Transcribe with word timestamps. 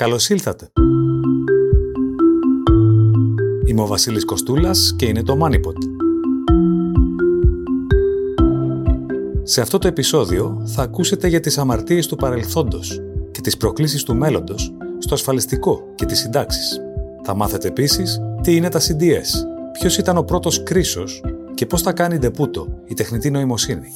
Καλώς 0.00 0.28
ήλθατε. 0.28 0.68
Είμαι 3.66 3.80
ο 3.80 3.86
Βασίλης 3.86 4.24
Κοστούλας 4.24 4.94
και 4.96 5.06
είναι 5.06 5.22
το 5.22 5.38
MoneyPod. 5.42 5.76
Σε 9.42 9.60
αυτό 9.60 9.78
το 9.78 9.88
επεισόδιο 9.88 10.62
θα 10.66 10.82
ακούσετε 10.82 11.28
για 11.28 11.40
τις 11.40 11.58
αμαρτίες 11.58 12.06
του 12.06 12.16
παρελθόντος 12.16 13.00
και 13.30 13.40
τις 13.40 13.56
προκλήσεις 13.56 14.02
του 14.02 14.16
μέλλοντος 14.16 14.74
στο 14.98 15.14
ασφαλιστικό 15.14 15.92
και 15.94 16.04
τις 16.04 16.18
συντάξεις. 16.18 16.80
Θα 17.22 17.34
μάθετε 17.34 17.68
επίσης 17.68 18.20
τι 18.42 18.56
είναι 18.56 18.68
τα 18.68 18.80
CDS, 18.80 19.28
ποιος 19.72 19.98
ήταν 19.98 20.16
ο 20.16 20.22
πρώτος 20.22 20.62
κρίσος 20.62 21.22
και 21.54 21.66
πώς 21.66 21.82
θα 21.82 21.92
κάνει 21.92 22.18
ντεπούτο 22.18 22.82
η 22.84 22.94
τεχνητή 22.94 23.30
νοημοσύνη. 23.30 23.92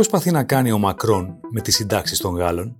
Προσπαθεί 0.00 0.30
να 0.30 0.44
κάνει 0.44 0.72
ο 0.72 0.78
Μακρόν 0.78 1.40
με 1.50 1.60
τις 1.60 1.74
συντάξεις 1.74 2.18
των 2.18 2.36
Γάλλων, 2.36 2.78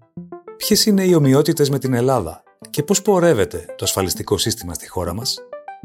ποιες 0.57 0.87
είναι 0.87 1.05
οι 1.05 1.15
ομοιότητες 1.15 1.71
με 1.71 1.79
την 1.79 1.95
Ελλάδα 1.95 2.43
και 2.71 2.83
πώς 2.83 3.03
πορεύεται 3.03 3.65
το 3.77 3.85
ασφαλιστικό 3.85 4.39
σύστημα 4.39 4.75
στη 4.75 4.89
χώρα 4.89 5.15
μας; 5.15 5.39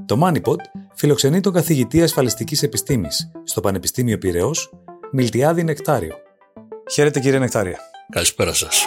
Το 0.06 0.20
MoneyPod 0.24 0.56
φιλοξενεί 0.94 1.40
τον 1.40 1.54
καθηγητή 1.54 2.04
ασφαλιστικής 2.04 2.64
επιστήμης 2.64 3.32
στο 3.44 3.62
Πανεπιστήμιο 3.62 4.18
Πυραιός, 4.18 4.74
Μιλτιάδη 5.12 5.64
Νεκτάριο. 5.64 6.16
Χαίρετε 6.92 7.20
κύριε 7.20 7.40
Νεκτάρια. 7.40 7.80
Καλησπέρα 8.10 8.54
σας. 8.54 8.86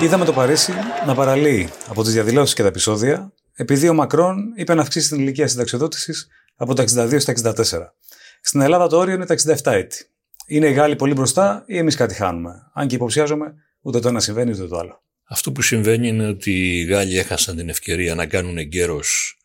Είδαμε 0.00 0.24
το 0.24 0.32
Παρίσι 0.32 0.72
να 1.06 1.14
παραλύει 1.14 1.68
από 1.88 2.02
τις 2.02 2.12
διαδηλώσεις 2.12 2.54
και 2.54 2.62
τα 2.62 2.68
επεισόδια, 2.68 3.32
επειδή 3.54 3.88
ο 3.88 3.94
Μακρόν 3.94 4.52
είπε 4.56 4.74
να 4.74 4.82
αυξήσει 4.82 5.08
την 5.08 5.18
ηλικία 5.18 5.48
συνταξιοδότησης 5.48 6.28
από 6.58 6.74
τα 6.74 6.82
62 6.82 7.16
στα 7.20 7.32
64. 7.32 7.52
Στην 8.40 8.60
Ελλάδα 8.60 8.86
το 8.86 8.98
όριο 8.98 9.14
είναι 9.14 9.26
τα 9.26 9.34
67 9.34 9.72
έτη. 9.72 10.06
Είναι 10.46 10.66
οι 10.66 10.72
Γάλλοι 10.72 10.96
πολύ 10.96 11.14
μπροστά 11.14 11.64
ή 11.66 11.78
εμείς 11.78 11.94
κάτι 11.94 12.14
χάνουμε. 12.14 12.70
Αν 12.74 12.86
και 12.86 12.94
υποψιάζομαι, 12.94 13.54
ούτε 13.80 13.98
το 13.98 14.08
ένα 14.08 14.20
συμβαίνει 14.20 14.50
ούτε 14.50 14.66
το 14.66 14.78
άλλο. 14.78 15.02
Αυτό 15.24 15.52
που 15.52 15.62
συμβαίνει 15.62 16.08
είναι 16.08 16.26
ότι 16.26 16.78
οι 16.78 16.84
Γάλλοι 16.84 17.18
έχασαν 17.18 17.56
την 17.56 17.68
ευκαιρία 17.68 18.14
να 18.14 18.26
κάνουν 18.26 18.58
εγκαίρως 18.58 19.38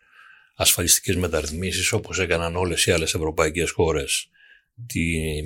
ασφαλιστικές 0.55 1.15
μεταρρυθμίσεις 1.15 1.91
όπως 1.91 2.19
έκαναν 2.19 2.55
όλες 2.55 2.85
οι 2.85 2.91
άλλες 2.91 3.13
ευρωπαϊκές 3.13 3.71
χώρες 3.71 4.29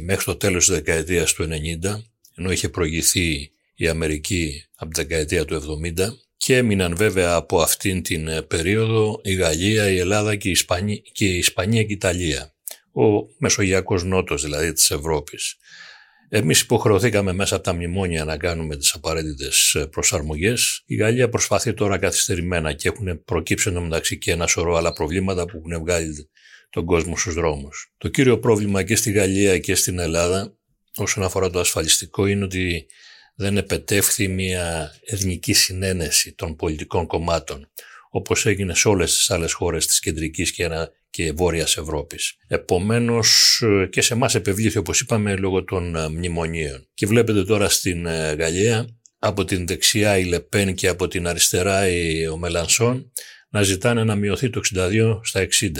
μέχρι 0.05 0.25
το 0.25 0.35
τέλος 0.35 0.65
της 0.65 0.75
δεκαετίας 0.75 1.33
του 1.33 1.43
90, 1.43 2.03
ενώ 2.35 2.51
είχε 2.51 2.69
προηγηθεί 2.69 3.51
η 3.75 3.87
Αμερική 3.87 4.65
από 4.75 4.93
τη 4.93 5.01
δεκαετία 5.01 5.45
του 5.45 5.55
70 5.55 6.07
και 6.47 6.57
έμειναν 6.57 6.95
βέβαια 6.95 7.33
από 7.33 7.61
αυτήν 7.61 8.01
την 8.01 8.27
ε, 8.27 8.41
περίοδο 8.41 9.19
η 9.23 9.33
Γαλλία, 9.33 9.89
η 9.89 9.97
Ελλάδα 9.97 10.35
και 10.35 10.47
η 10.47 10.51
Ισπανία 10.51 11.01
και 11.11 11.25
η, 11.25 11.37
Ισπανία 11.37 11.81
και 11.81 11.91
η 11.91 11.93
Ιταλία. 11.93 12.53
Ο 12.91 13.01
μεσογειακός 13.37 14.03
νότος 14.03 14.43
δηλαδή 14.43 14.73
της 14.73 14.91
Ευρώπης. 14.91 15.55
Εμείς 16.29 16.61
υποχρεωθήκαμε 16.61 17.33
μέσα 17.33 17.55
από 17.55 17.63
τα 17.63 17.73
μνημόνια 17.73 18.25
να 18.25 18.37
κάνουμε 18.37 18.77
τις 18.77 18.93
απαραίτητες 18.93 19.73
ε, 19.73 19.85
προσαρμογές. 19.85 20.83
Η 20.85 20.95
Γαλλία 20.95 21.29
προσπαθεί 21.29 21.73
τώρα 21.73 21.97
καθυστερημένα 21.97 22.73
και 22.73 22.87
έχουν 22.87 23.23
προκύψει 23.23 23.71
μεταξύ 23.71 24.17
και 24.17 24.31
ένα 24.31 24.47
σωρό 24.47 24.75
άλλα 24.75 24.93
προβλήματα 24.93 25.45
που 25.45 25.57
έχουν 25.57 25.79
βγάλει 25.79 26.29
τον 26.69 26.85
κόσμο 26.85 27.17
στους 27.17 27.33
δρόμους. 27.33 27.93
Το 27.97 28.07
κύριο 28.07 28.39
πρόβλημα 28.39 28.83
και 28.83 28.95
στη 28.95 29.11
Γαλλία 29.11 29.57
και 29.57 29.75
στην 29.75 29.99
Ελλάδα 29.99 30.57
όσον 30.95 31.23
αφορά 31.23 31.49
το 31.49 31.59
ασφαλιστικό 31.59 32.25
είναι 32.25 32.43
ότι 32.43 32.87
δεν 33.39 33.57
επετεύχθη 33.57 34.27
μια 34.27 34.95
εθνική 35.05 35.53
συνένεση 35.53 36.33
των 36.33 36.55
πολιτικών 36.55 37.07
κομμάτων, 37.07 37.69
όπως 38.09 38.45
έγινε 38.45 38.75
σε 38.75 38.87
όλες 38.87 39.17
τις 39.17 39.29
άλλες 39.29 39.53
χώρες 39.53 39.87
της 39.87 39.99
κεντρικής 39.99 40.51
και, 40.51 40.69
και 41.09 41.31
βόρειας 41.31 41.77
Ευρώπης. 41.77 42.35
Επομένως 42.47 43.61
και 43.89 44.01
σε 44.01 44.13
εμάς 44.13 44.35
επευλήθη, 44.35 44.77
όπως 44.77 44.99
είπαμε, 44.99 45.35
λόγω 45.35 45.63
των 45.63 45.95
ε, 45.95 46.09
μνημονίων. 46.09 46.87
Και 46.93 47.05
βλέπετε 47.05 47.43
τώρα 47.43 47.69
στην 47.69 48.05
ε, 48.05 48.33
Γαλλία, 48.33 48.87
από 49.19 49.45
την 49.45 49.67
δεξιά 49.67 50.17
η 50.17 50.23
Λεπέν 50.23 50.75
και 50.75 50.87
από 50.87 51.07
την 51.07 51.27
αριστερά 51.27 51.81
ο 52.31 52.37
Μελανσόν, 52.37 53.11
να 53.49 53.61
ζητάνε 53.61 54.03
να 54.03 54.15
μειωθεί 54.15 54.49
το 54.49 54.61
62 54.75 55.19
στα 55.23 55.47
60. 55.59 55.71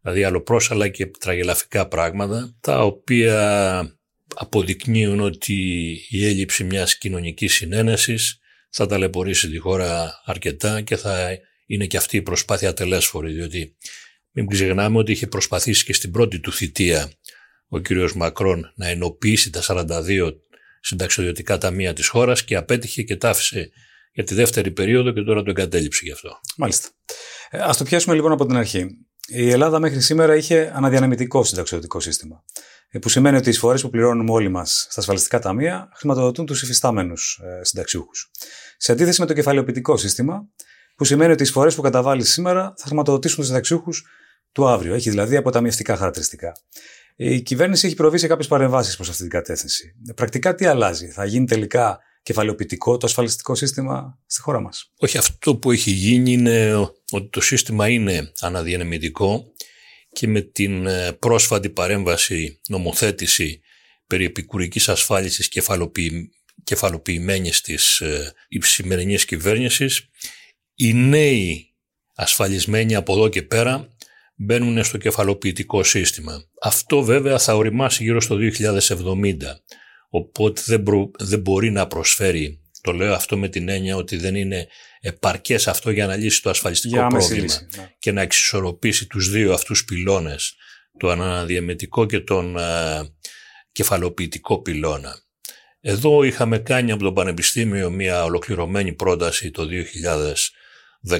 Δηλαδή 0.00 0.24
αλλοπρόσαλα 0.24 0.88
και 0.88 1.06
τραγελαφικά 1.06 1.88
πράγματα, 1.88 2.56
τα 2.60 2.84
οποία 2.84 3.98
αποδεικνύουν 4.34 5.20
ότι 5.20 5.54
η 6.08 6.26
έλλειψη 6.26 6.64
μιας 6.64 6.98
κοινωνικής 6.98 7.54
συνένεσης 7.54 8.38
θα 8.70 8.86
ταλαιπωρήσει 8.86 9.50
τη 9.50 9.58
χώρα 9.58 10.22
αρκετά 10.24 10.80
και 10.80 10.96
θα 10.96 11.38
είναι 11.66 11.86
και 11.86 11.96
αυτή 11.96 12.16
η 12.16 12.22
προσπάθεια 12.22 12.74
τελέσφορη, 12.74 13.32
διότι 13.32 13.76
μην 14.30 14.46
ξεχνάμε 14.46 14.98
ότι 14.98 15.12
είχε 15.12 15.26
προσπαθήσει 15.26 15.84
και 15.84 15.92
στην 15.92 16.10
πρώτη 16.10 16.40
του 16.40 16.52
θητεία 16.52 17.12
ο 17.68 17.78
κύριος 17.78 18.14
Μακρόν 18.14 18.72
να 18.74 18.88
ενοποιήσει 18.88 19.50
τα 19.50 19.62
42 19.66 20.34
συνταξιδιωτικά 20.80 21.58
ταμεία 21.58 21.92
της 21.92 22.08
χώρας 22.08 22.44
και 22.44 22.56
απέτυχε 22.56 23.02
και 23.02 23.16
τα 23.16 23.28
άφησε 23.28 23.70
για 24.12 24.24
τη 24.24 24.34
δεύτερη 24.34 24.70
περίοδο 24.70 25.12
και 25.12 25.22
τώρα 25.22 25.42
το 25.42 25.50
εγκατέλειψε 25.50 26.04
γι' 26.04 26.12
αυτό. 26.12 26.40
Μάλιστα. 26.56 26.88
Ε, 27.50 27.58
ας 27.58 27.76
το 27.76 27.84
πιάσουμε 27.84 28.14
λοιπόν 28.14 28.32
από 28.32 28.46
την 28.46 28.56
αρχή. 28.56 28.86
Η 29.26 29.50
Ελλάδα 29.50 29.78
μέχρι 29.78 30.00
σήμερα 30.00 30.36
είχε 30.36 30.72
αναδιανεμητικό 30.74 31.44
συνταξιοδοτικό 31.44 32.00
σύστημα. 32.00 32.44
Ε, 32.94 32.98
που 32.98 33.08
σημαίνει 33.08 33.36
ότι 33.36 33.46
οι 33.46 33.50
εισφορές 33.50 33.82
που 33.82 33.90
πληρώνουμε 33.90 34.30
όλοι 34.30 34.48
μας 34.48 34.86
στα 34.90 35.00
ασφαλιστικά 35.00 35.38
ταμεία 35.38 35.88
χρηματοδοτούν 35.94 36.46
τους 36.46 36.62
υφιστάμενους 36.62 37.40
ε, 37.42 37.64
συνταξιούχους. 37.64 38.30
Σε 38.76 38.92
αντίθεση 38.92 39.20
με 39.20 39.26
το 39.26 39.32
κεφαλαιοποιητικό 39.32 39.96
σύστημα, 39.96 40.48
που 40.96 41.04
σημαίνει 41.04 41.32
ότι 41.32 41.40
οι 41.40 41.44
εισφορές 41.44 41.74
που 41.74 41.82
καταβάλεις 41.82 42.32
σήμερα 42.32 42.74
θα 42.76 42.86
χρηματοδοτήσουν 42.86 43.36
τους 43.36 43.46
συνταξιούχους 43.46 44.04
του 44.52 44.68
αύριο. 44.68 44.94
Έχει 44.94 45.10
δηλαδή 45.10 45.36
αποταμιευτικά 45.36 45.96
χαρακτηριστικά. 45.96 46.52
Η 47.16 47.40
κυβέρνηση 47.40 47.86
έχει 47.86 47.94
προβεί 47.94 48.18
σε 48.18 48.26
κάποιες 48.26 48.46
παρεμβάσεις 48.46 48.96
προς 48.96 49.08
αυτή 49.08 49.20
την 49.20 49.30
κατεύθυνση. 49.30 49.94
Πρακτικά 50.14 50.54
τι 50.54 50.64
αλλάζει, 50.64 51.08
θα 51.08 51.24
γίνει 51.24 51.46
τελικά 51.46 51.98
κεφαλαιοποιητικό 52.22 52.96
το 52.96 53.06
ασφαλιστικό 53.06 53.54
σύστημα 53.54 54.18
στη 54.26 54.40
χώρα 54.40 54.60
μας; 54.60 54.92
Όχι, 54.98 55.18
αυτό 55.18 55.56
που 55.56 55.70
έχει 55.70 55.90
γίνει 55.90 56.32
είναι 56.32 56.74
ότι 57.10 57.28
το 57.30 57.40
σύστημα 57.40 57.88
είναι 57.88 58.32
αναδιανεμητικό 58.40 59.52
και 60.14 60.28
με 60.28 60.40
την 60.40 60.86
ε, 60.86 61.12
πρόσφατη 61.12 61.70
παρέμβαση 61.70 62.60
νομοθέτηση 62.68 63.60
περί 64.06 64.24
επικουρικής 64.24 64.88
ασφάλισης 64.88 65.48
κεφαλοποιη... 65.48 66.30
κεφαλοποιημένης 66.64 67.60
της 67.60 68.00
ε, 68.00 68.32
σημερινής 68.58 69.24
κυβέρνησης, 69.24 70.08
οι 70.74 70.92
νέοι 70.92 71.74
ασφαλισμένοι 72.14 72.94
από 72.94 73.12
εδώ 73.12 73.28
και 73.28 73.42
πέρα 73.42 73.88
μπαίνουν 74.34 74.84
στο 74.84 74.98
κεφαλοποιητικό 74.98 75.82
σύστημα. 75.82 76.44
Αυτό 76.62 77.02
βέβαια 77.02 77.38
θα 77.38 77.56
οριμάσει 77.56 78.02
γύρω 78.02 78.20
στο 78.20 78.36
2070, 78.36 79.36
οπότε 80.08 80.62
δεν, 80.64 80.84
δεν 81.18 81.40
μπορεί 81.40 81.70
να 81.70 81.86
προσφέρει 81.86 82.63
το 82.84 82.92
λέω 82.92 83.14
αυτό 83.14 83.36
με 83.36 83.48
την 83.48 83.68
έννοια 83.68 83.96
ότι 83.96 84.16
δεν 84.16 84.34
είναι 84.34 84.66
επαρκές 85.00 85.68
αυτό 85.68 85.90
για 85.90 86.06
να 86.06 86.16
λύσει 86.16 86.42
το 86.42 86.50
ασφαλιστικό 86.50 87.06
πρόβλημα 87.06 87.54
ναι. 87.76 87.94
και 87.98 88.12
να 88.12 88.22
εξισορροπήσει 88.22 89.06
τους 89.06 89.30
δύο 89.30 89.52
αυτούς 89.52 89.84
πυλώνες, 89.84 90.54
το 90.98 91.10
αναδιαμετικό 91.10 92.06
και 92.06 92.20
τον 92.20 92.58
α, 92.58 93.02
κεφαλοποιητικό 93.72 94.62
πυλώνα. 94.62 95.22
Εδώ 95.80 96.22
είχαμε 96.22 96.58
κάνει 96.58 96.92
από 96.92 97.02
το 97.02 97.12
Πανεπιστήμιο 97.12 97.90
μια 97.90 98.24
ολοκληρωμένη 98.24 98.92
πρόταση 98.92 99.50
το 99.50 99.68
2018 101.08 101.18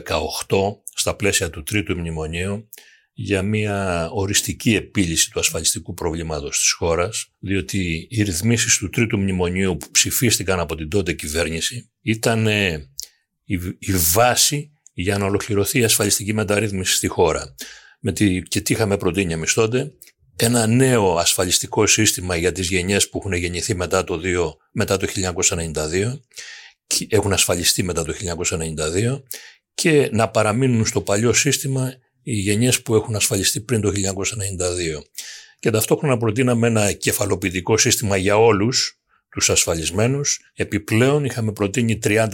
στα 0.95 1.17
πλαίσια 1.17 1.51
του 1.51 1.63
τρίτου 1.63 1.99
μνημονίου 1.99 2.69
για 3.17 3.43
μια 3.43 4.09
οριστική 4.13 4.75
επίλυση 4.75 5.31
του 5.31 5.39
ασφαλιστικού 5.41 5.95
προβλήματος 5.95 6.59
της 6.59 6.73
χώρας, 6.73 7.27
διότι 7.39 8.07
οι 8.11 8.23
ρυθμίσεις 8.23 8.77
του 8.77 8.89
τρίτου 8.89 9.19
μνημονίου 9.19 9.77
που 9.77 9.91
ψηφίστηκαν 9.91 10.61
από 10.61 10.75
την 10.75 10.89
τότε 10.89 11.13
κυβέρνηση 11.13 11.91
ήταν 12.01 12.47
ε, 12.47 12.89
η, 13.79 13.93
βάση 14.13 14.73
για 14.93 15.19
να 15.19 15.25
ολοκληρωθεί 15.25 15.79
η 15.79 15.85
ασφαλιστική 15.85 16.33
μεταρρύθμιση 16.33 16.95
στη 16.95 17.07
χώρα. 17.07 17.55
Με 18.01 18.13
τη, 18.13 18.43
και 18.43 18.61
τι 18.61 18.73
είχαμε 18.73 18.97
προτείνει 18.97 19.33
εμείς 19.33 19.53
τότε, 19.53 19.93
ένα 20.37 20.67
νέο 20.67 21.17
ασφαλιστικό 21.17 21.87
σύστημα 21.87 22.37
για 22.37 22.53
τις 22.53 22.69
γενιές 22.69 23.09
που 23.09 23.19
έχουν 23.19 23.33
γεννηθεί 23.33 23.75
μετά 23.75 24.05
το, 24.05 24.21
2, 24.25 24.53
μετά 24.73 24.97
το 24.97 25.07
1992, 25.37 26.21
έχουν 27.09 27.33
ασφαλιστεί 27.33 27.83
μετά 27.83 28.05
το 28.05 28.15
1992 29.17 29.23
και 29.75 30.09
να 30.13 30.29
παραμείνουν 30.29 30.87
στο 30.87 31.01
παλιό 31.01 31.33
σύστημα 31.33 31.93
οι 32.25 32.35
γενιές 32.35 32.83
που 32.83 32.95
έχουν 32.95 33.15
ασφαλιστεί 33.15 33.61
πριν 33.61 33.81
το 33.81 33.91
1992. 33.91 35.03
Και 35.59 35.71
ταυτόχρονα 35.71 36.17
προτείναμε 36.17 36.67
ένα 36.67 36.93
κεφαλοποιητικό 36.93 37.77
σύστημα 37.77 38.17
για 38.17 38.37
όλους 38.37 38.99
τους 39.31 39.51
ασφαλισμένους. 39.51 40.41
Επιπλέον 40.55 41.25
είχαμε 41.25 41.53
προτείνει 41.53 41.99
30% 42.05 42.29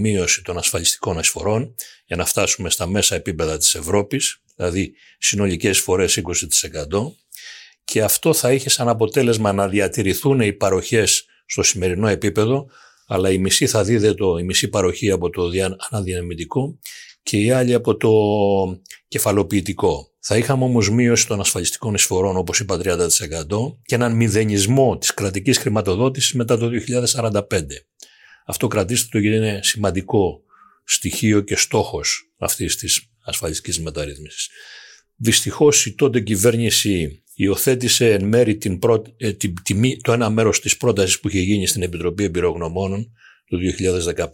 μείωση 0.00 0.42
των 0.42 0.58
ασφαλιστικών 0.58 1.18
εισφορών 1.18 1.74
για 2.06 2.16
να 2.16 2.24
φτάσουμε 2.24 2.70
στα 2.70 2.86
μέσα 2.86 3.14
επίπεδα 3.14 3.56
της 3.56 3.74
Ευρώπης, 3.74 4.42
δηλαδή 4.56 4.94
συνολικές 5.18 5.76
εισφορές 5.76 6.16
20%. 6.16 7.16
Και 7.84 8.02
αυτό 8.02 8.32
θα 8.34 8.52
είχε 8.52 8.68
σαν 8.68 8.88
αποτέλεσμα 8.88 9.52
να 9.52 9.68
διατηρηθούν 9.68 10.40
οι 10.40 10.52
παροχές 10.52 11.24
στο 11.46 11.62
σημερινό 11.62 12.08
επίπεδο, 12.08 12.66
αλλά 13.06 13.30
η 13.30 13.38
μισή 13.38 13.66
θα 13.66 13.84
δίδεται, 13.84 14.24
η 14.40 14.42
μισή 14.42 14.68
παροχή 14.68 15.10
από 15.10 15.30
το 15.30 15.50
αναδιανεμητικό 15.90 16.78
και 17.22 17.36
η 17.36 17.50
άλλη 17.50 17.74
από 17.74 17.96
το 17.96 18.10
κεφαλοποιητικό. 19.08 20.06
Θα 20.20 20.36
είχαμε 20.36 20.64
όμως 20.64 20.90
μείωση 20.90 21.26
των 21.26 21.40
ασφαλιστικών 21.40 21.94
εισφορών 21.94 22.36
όπως 22.36 22.60
είπα 22.60 22.80
30% 22.82 23.08
και 23.84 23.94
έναν 23.94 24.16
μηδενισμό 24.16 24.98
της 24.98 25.14
κρατικής 25.14 25.58
χρηματοδότησης 25.58 26.32
μετά 26.32 26.58
το 26.58 26.68
2045. 26.68 27.42
Αυτό 28.46 28.66
κρατήστε 28.66 29.08
το 29.10 29.18
γιατί 29.18 29.36
είναι 29.36 29.60
σημαντικό 29.62 30.42
στοιχείο 30.84 31.40
και 31.40 31.56
στόχος 31.56 32.32
αυτής 32.38 32.76
της 32.76 33.10
ασφαλιστικής 33.24 33.80
μεταρρύθμισης. 33.80 34.48
Δυστυχώς 35.16 35.86
η 35.86 35.94
τότε 35.94 36.20
κυβέρνηση 36.20 37.22
υιοθέτησε 37.34 38.12
εν 38.12 38.24
μέρη 38.24 38.56
την 38.56 38.78
ε, 39.16 39.32
την, 39.32 39.54
το 40.02 40.12
ένα 40.12 40.30
μέρος 40.30 40.60
της 40.60 40.76
πρότασης 40.76 41.20
που 41.20 41.28
είχε 41.28 41.40
γίνει 41.40 41.66
στην 41.66 41.82
Επιτροπή 41.82 42.24
Εμπειρογνωμόνων 42.24 43.12
το 43.46 43.56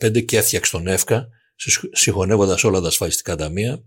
2015 0.05 0.25
και 0.25 0.37
έφτιαξε 0.37 0.70
τον 0.70 0.87
ΕΦΚΑ 0.87 1.29
συγχωνεύοντας 1.93 2.64
όλα 2.64 2.81
τα 2.81 2.87
ασφαλιστικά 2.87 3.37
ταμεία 3.37 3.82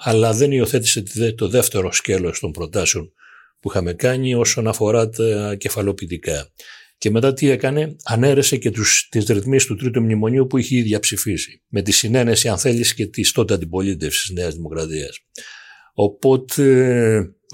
αλλά 0.00 0.32
δεν 0.32 0.52
υιοθέτησε 0.52 1.02
το 1.36 1.48
δεύτερο 1.48 1.92
σκέλος 1.92 2.40
των 2.40 2.50
προτάσεων 2.50 3.12
που 3.60 3.70
είχαμε 3.70 3.92
κάνει 3.92 4.34
όσον 4.34 4.66
αφορά 4.66 5.08
τα 5.08 5.54
κεφαλοποιητικά. 5.58 6.52
Και 6.98 7.10
μετά 7.10 7.32
τι 7.32 7.48
έκανε, 7.48 7.96
ανέρεσε 8.04 8.56
και 8.56 8.70
τους, 8.70 9.08
τις 9.10 9.24
ρυθμίσεις 9.26 9.68
του 9.68 9.76
τρίτου 9.76 10.02
μνημονίου 10.02 10.46
που 10.46 10.58
είχε 10.58 10.76
ήδη 10.76 10.98
ψηφίσει. 10.98 11.62
Με 11.68 11.82
τη 11.82 11.92
συνένεση, 11.92 12.48
αν 12.48 12.58
θέλεις, 12.58 12.94
και 12.94 13.06
της 13.06 13.32
τότε 13.32 13.54
αντιπολίτευσης 13.54 14.20
της 14.20 14.30
Νέας 14.30 14.54
Δημοκρατίας. 14.54 15.18
Οπότε 15.94 16.64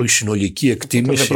η 0.05 0.07
συνολική 0.07 0.71
εκτίμηση 0.71 1.33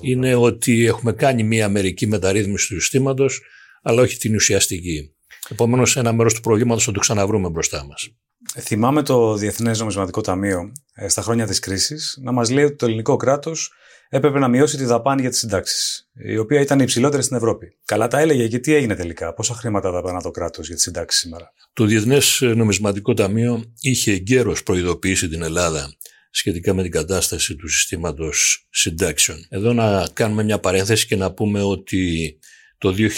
είναι 0.00 0.34
ότι 0.34 0.84
έχουμε 0.86 1.12
κάνει 1.12 1.42
μια 1.42 1.68
μερική 1.68 2.06
μεταρρύθμιση 2.06 2.68
του 2.68 2.80
συστήματος, 2.80 3.40
αλλά 3.82 4.02
όχι 4.02 4.16
την 4.16 4.34
ουσιαστική. 4.34 5.11
Επομένως, 5.48 5.96
ένα 5.96 6.12
μέρος 6.12 6.34
του 6.34 6.40
προβλήματος 6.40 6.84
θα 6.84 6.92
το 6.92 7.00
ξαναβρούμε 7.00 7.48
μπροστά 7.48 7.84
μας. 7.86 8.10
Θυμάμαι 8.58 9.02
το 9.02 9.34
Διεθνές 9.34 9.78
Νομισματικό 9.78 10.20
Ταμείο 10.20 10.72
ε, 10.94 11.08
στα 11.08 11.22
χρόνια 11.22 11.46
της 11.46 11.58
κρίσης 11.58 12.18
να 12.22 12.32
μας 12.32 12.50
λέει 12.50 12.64
ότι 12.64 12.76
το 12.76 12.86
ελληνικό 12.86 13.16
κράτος 13.16 13.72
έπρεπε 14.08 14.38
να 14.38 14.48
μειώσει 14.48 14.76
τη 14.76 14.84
δαπάνη 14.84 15.20
για 15.20 15.30
τις 15.30 15.38
συντάξεις, 15.38 16.10
η 16.12 16.38
οποία 16.38 16.60
ήταν 16.60 16.78
η 16.78 16.82
υψηλότερη 16.84 17.22
στην 17.22 17.36
Ευρώπη. 17.36 17.76
Καλά 17.84 18.08
τα 18.08 18.18
έλεγε 18.18 18.48
και 18.48 18.58
τι 18.58 18.74
έγινε 18.74 18.94
τελικά, 18.94 19.34
πόσα 19.34 19.54
χρήματα 19.54 19.90
δαπανά 19.90 20.20
το 20.20 20.30
κράτος 20.30 20.66
για 20.66 20.74
τις 20.74 20.84
συντάξεις 20.84 21.20
σήμερα; 21.20 21.52
Το 21.72 21.84
Διεθνές 21.84 22.40
Νομισματικό 22.40 23.14
Ταμείο 23.14 23.64
είχε 23.80 24.12
εγκαίρως 24.12 24.62
προειδοποιήσει 24.62 25.28
την 25.28 25.42
Ελλάδα 25.42 25.94
σχετικά 26.30 26.74
με 26.74 26.82
την 26.82 26.90
κατάσταση 26.90 27.56
του 27.56 27.68
συστήματος 27.68 28.66
συντάξεων. 28.70 29.46
Εδώ 29.48 29.72
να 29.72 30.08
κάνουμε 30.12 30.42
μια 30.42 30.58
παρένθεση 30.58 31.06
και 31.06 31.16
να 31.16 31.32
πούμε 31.32 31.62
ότι 31.62 32.38
το 32.78 32.94
2001 32.98 33.08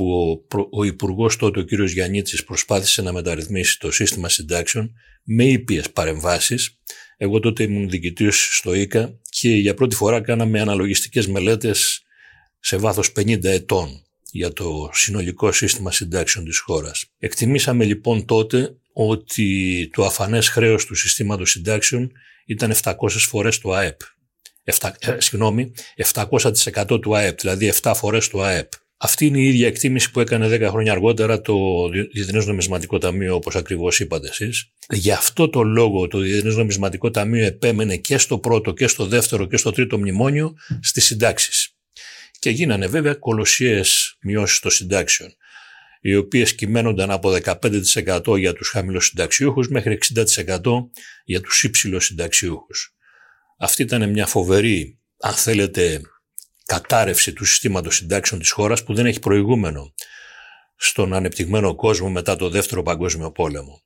που 0.00 0.46
ο 0.70 0.84
Υπουργός 0.84 1.36
τότε, 1.36 1.60
ο 1.60 1.64
κ. 1.64 1.72
Γιαννίτσης, 1.72 2.44
προσπάθησε 2.44 3.02
να 3.02 3.12
μεταρρυθμίσει 3.12 3.78
το 3.78 3.90
σύστημα 3.90 4.28
συντάξεων 4.28 4.92
με 5.24 5.44
ήπιες 5.44 5.90
παρεμβάσεις. 5.90 6.78
Εγώ 7.16 7.40
τότε 7.40 7.62
ήμουν 7.62 7.88
διοικητής 7.88 8.48
στο 8.52 8.74
ΙΚΑ 8.74 9.20
και 9.30 9.48
για 9.48 9.74
πρώτη 9.74 9.94
φορά 9.94 10.20
κάναμε 10.20 10.60
αναλογιστικές 10.60 11.26
μελέτες 11.26 12.02
σε 12.60 12.76
βάθος 12.76 13.12
50 13.16 13.44
ετών 13.44 14.02
για 14.30 14.52
το 14.52 14.90
συνολικό 14.92 15.52
σύστημα 15.52 15.92
συντάξεων 15.92 16.44
της 16.44 16.58
χώρας. 16.58 17.04
Εκτιμήσαμε 17.18 17.84
λοιπόν 17.84 18.24
τότε 18.24 18.76
ότι 18.92 19.90
το 19.92 20.04
αφανές 20.04 20.48
χρέος 20.48 20.86
του 20.86 20.94
συστήματος 20.94 21.50
συντάξεων 21.50 22.12
ήταν 22.46 22.72
700 22.82 22.94
φορές 23.08 23.58
το 23.58 23.72
ΑΕΠ. 23.72 24.00
7, 24.64 24.90
ε, 24.98 25.20
συγγνώμη, 25.20 25.72
700% 25.96 27.00
του 27.00 27.16
ΑΕΠ, 27.16 27.40
δηλαδή 27.40 27.66
7 27.66 27.94
φορές 27.94 28.28
το 28.28 28.42
ΑΕΠ. 28.42 28.72
Αυτή 29.02 29.26
είναι 29.26 29.38
η 29.38 29.44
ίδια 29.46 29.66
εκτίμηση 29.66 30.10
που 30.10 30.20
έκανε 30.20 30.56
10 30.56 30.68
χρόνια 30.70 30.92
αργότερα 30.92 31.40
το 31.40 31.54
Διεθνές 32.12 32.46
Νομισματικό 32.46 32.98
Ταμείο, 32.98 33.34
όπως 33.34 33.56
ακριβώς 33.56 34.00
είπατε 34.00 34.28
εσείς. 34.28 34.72
Γι' 34.88 35.12
αυτό 35.12 35.48
το 35.48 35.62
λόγο 35.62 36.08
το 36.08 36.18
Διεθνές 36.18 36.56
Νομισματικό 36.56 37.10
Ταμείο 37.10 37.44
επέμενε 37.46 37.96
και 37.96 38.18
στο 38.18 38.38
πρώτο 38.38 38.72
και 38.72 38.86
στο 38.86 39.06
δεύτερο 39.06 39.46
και 39.46 39.56
στο 39.56 39.70
τρίτο 39.70 39.98
μνημόνιο 39.98 40.54
στις 40.80 41.04
συντάξεις. 41.04 41.76
Και 42.38 42.50
γίνανε 42.50 42.86
βέβαια 42.86 43.14
κολοσσίες 43.14 44.16
μειώσεις 44.20 44.58
των 44.60 44.70
συντάξεων 44.70 45.34
οι 46.00 46.16
οποίες 46.16 46.54
κυμαίνονταν 46.54 47.10
από 47.10 47.30
15% 47.30 48.38
για 48.38 48.52
τους 48.52 48.68
χαμηλοσυνταξιούχους 48.68 49.68
μέχρι 49.68 49.98
60% 50.14 50.60
για 51.24 51.40
τους 51.40 51.62
υψηλοσυνταξιούχους. 51.62 52.94
Αυτή 53.58 53.82
ήταν 53.82 54.10
μια 54.10 54.26
φοβερή, 54.26 54.98
αν 55.20 55.32
θέλετε, 55.32 56.00
κατάρρευση 56.70 57.32
του 57.32 57.44
συστήματος 57.44 57.96
συντάξεων 57.96 58.40
της 58.40 58.50
χώρας 58.50 58.84
που 58.84 58.94
δεν 58.94 59.06
έχει 59.06 59.18
προηγούμενο 59.18 59.94
στον 60.76 61.12
ανεπτυγμένο 61.12 61.74
κόσμο 61.74 62.10
μετά 62.10 62.36
το 62.36 62.48
Δεύτερο 62.48 62.82
Παγκόσμιο 62.82 63.32
Πόλεμο. 63.32 63.82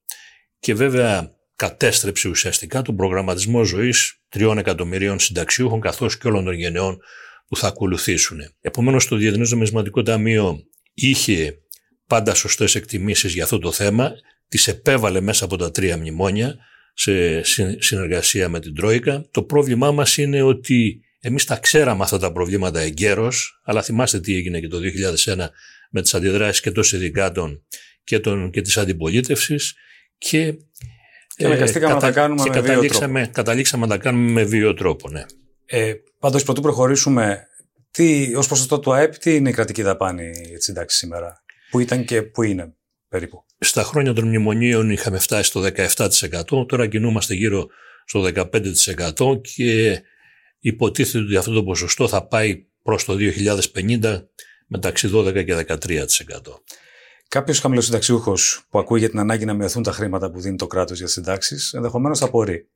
Και 0.58 0.74
βέβαια 0.74 1.30
κατέστρεψε 1.56 2.28
ουσιαστικά 2.28 2.82
τον 2.82 2.96
προγραμματισμό 2.96 3.64
ζωής 3.64 4.20
τριών 4.28 4.58
εκατομμυρίων 4.58 5.18
συνταξιούχων 5.18 5.80
καθώς 5.80 6.18
και 6.18 6.28
όλων 6.28 6.44
των 6.44 6.54
γενεών 6.54 6.98
που 7.46 7.56
θα 7.56 7.66
ακολουθήσουν. 7.66 8.40
Επομένως 8.60 9.06
το 9.06 9.16
Διεθνές 9.16 9.50
Νομισματικό 9.50 10.02
Ταμείο 10.02 10.58
είχε 10.94 11.58
πάντα 12.06 12.34
σωστές 12.34 12.74
εκτιμήσεις 12.74 13.34
για 13.34 13.44
αυτό 13.44 13.58
το 13.58 13.72
θέμα, 13.72 14.12
τις 14.48 14.68
επέβαλε 14.68 15.20
μέσα 15.20 15.44
από 15.44 15.56
τα 15.56 15.70
τρία 15.70 15.96
μνημόνια 15.96 16.56
σε 16.94 17.42
συνεργασία 17.82 18.48
με 18.48 18.60
την 18.60 18.74
Τρόικα. 18.74 19.26
Το 19.30 19.42
πρόβλημά 19.42 19.92
μας 19.92 20.16
είναι 20.16 20.42
ότι 20.42 21.03
εμείς 21.26 21.44
τα 21.44 21.56
ξέραμε 21.56 22.02
αυτά 22.02 22.18
τα 22.18 22.32
προβλήματα 22.32 22.80
εγκαίρως, 22.80 23.60
αλλά 23.64 23.82
θυμάστε 23.82 24.20
τι 24.20 24.36
έγινε 24.36 24.60
και 24.60 24.68
το 24.68 24.78
2001 25.24 25.48
με 25.90 26.02
τις 26.02 26.14
αντιδράσεις 26.14 26.60
και 26.60 26.70
των 26.70 26.84
συνδικάτων 26.84 27.64
και, 28.04 28.20
των, 28.20 28.50
και 28.50 28.60
της 28.60 28.76
αντιπολίτευσης 28.76 29.74
και, 30.18 30.54
και 31.36 31.46
αναγκαστήκαμε 31.46 31.92
ε, 31.92 31.94
να 31.94 32.00
τα 32.00 32.12
κάνουμε 32.12 32.42
με 32.42 32.54
καταλήξαμε, 32.54 33.20
τρόπο. 33.20 33.32
Καταλήξαμε 33.32 33.86
να 33.86 33.96
τα 33.96 34.02
κάνουμε 34.02 34.30
με 34.30 34.44
βίο 34.44 34.74
τρόπο, 34.74 35.08
ναι. 35.08 35.24
Ε, 35.66 35.94
πάντως, 36.18 36.42
πρωτού 36.42 36.62
προχωρήσουμε, 36.62 37.46
τι, 37.90 38.34
ως 38.34 38.48
ποσοστό 38.48 38.78
του 38.78 38.92
ΑΕΠ, 38.92 39.18
τι 39.18 39.34
είναι 39.34 39.48
η 39.48 39.52
κρατική 39.52 39.82
δαπάνη 39.82 40.30
για 40.46 40.56
τις 40.56 40.64
συντάξεις 40.64 40.98
σήμερα, 40.98 41.42
που 41.70 41.80
ήταν 41.80 42.04
και 42.04 42.22
που 42.22 42.42
είναι 42.42 42.74
περίπου; 43.08 43.44
Στα 43.58 43.82
χρόνια 43.82 44.12
των 44.12 44.26
μνημονίων 44.26 44.90
είχαμε 44.90 45.18
φτάσει 45.18 45.48
στο 45.48 45.62
17%, 46.56 46.68
τώρα 46.68 46.86
κινούμαστε 46.86 47.34
γύρω 47.34 47.66
στο 48.04 48.30
15% 48.34 49.42
και 49.42 50.02
υποτίθεται 50.64 51.24
ότι 51.24 51.36
αυτό 51.36 51.52
το 51.52 51.64
ποσοστό 51.64 52.08
θα 52.08 52.26
πάει 52.26 52.66
προς 52.82 53.04
το 53.04 53.16
2050 53.72 54.24
μεταξύ 54.66 55.10
12 55.14 55.44
και 55.44 55.66
13%. 55.68 56.06
Κάποιος 57.28 57.60
χαμηλοσυνταξιούχο 57.60 58.34
που 58.68 58.78
ακούει 58.78 58.98
για 58.98 59.10
την 59.10 59.18
ανάγκη 59.18 59.44
να 59.44 59.54
μειωθούν 59.54 59.82
τα 59.82 59.92
χρήματα 59.92 60.30
που 60.30 60.40
δίνει 60.40 60.56
το 60.56 60.66
κράτος 60.66 60.98
για 60.98 61.06
συντάξεις, 61.06 61.72
ενδεχομένως 61.72 62.18
θα 62.18 62.24
απορεί. 62.24 62.68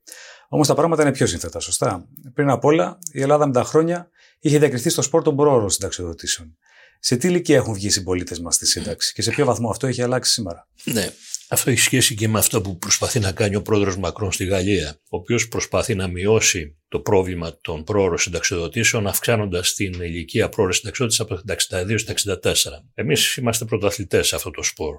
Όμως 0.49 0.67
τα 0.67 0.73
πράγματα 0.73 1.01
είναι 1.01 1.11
πιο 1.11 1.25
σύνθετα, 1.27 1.59
σωστά. 1.59 2.07
Πριν 2.33 2.49
απ' 2.49 2.65
όλα, 2.65 2.97
η 3.11 3.21
Ελλάδα 3.21 3.47
με 3.47 3.53
τα 3.53 3.63
χρόνια 3.63 4.09
είχε 4.39 4.59
διακριθεί 4.59 4.89
στο 4.89 5.01
σπορ 5.01 5.23
των 5.23 5.35
προώρων 5.35 5.69
συνταξιοδοτήσεων. 5.69 6.57
Σε 6.99 7.15
τι 7.17 7.27
ηλικία 7.27 7.55
έχουν 7.55 7.73
βγει 7.73 7.87
οι 7.87 7.89
συμπολίτες 7.89 8.39
μας 8.39 8.55
στη 8.55 8.65
σύνταξη 8.65 9.13
και 9.13 9.21
σε 9.21 9.31
ποιο 9.31 9.45
βαθμό 9.45 9.69
αυτό 9.69 9.87
έχει 9.87 10.01
αλλάξει 10.01 10.31
σήμερα; 10.31 10.67
Ναι. 10.83 11.09
Αυτό 11.51 11.69
έχει 11.69 11.79
σχέση 11.79 12.15
και 12.15 12.27
με 12.27 12.39
αυτό 12.39 12.61
που 12.61 12.77
προσπαθεί 12.77 13.19
να 13.19 13.31
κάνει 13.31 13.55
ο 13.55 13.61
πρόεδρος 13.61 13.97
Μακρόν 13.97 14.31
στη 14.31 14.45
Γαλλία, 14.45 14.99
ο 15.09 15.17
οποίος 15.17 15.47
προσπαθεί 15.47 15.95
να 15.95 16.07
μειώσει 16.07 16.77
το 16.87 16.99
πρόβλημα 16.99 17.57
των 17.61 17.83
πρόωρων 17.83 18.17
συνταξιοδοτήσεων, 18.17 19.07
αυξάνοντας 19.07 19.73
την 19.73 20.01
ηλικία 20.01 20.49
πρόωρων 20.49 20.73
συνταξιοδότησης 20.73 21.25
από 21.25 21.45
τα 21.45 21.55
62 21.91 21.99
στα 21.99 22.13
64. 22.13 22.83
Εμείς 22.93 23.35
είμαστε 23.35 23.65
πρωταθλητές 23.65 24.27
σε 24.27 24.35
αυτό 24.35 24.51
το 24.51 24.63
σπορ. 24.63 24.95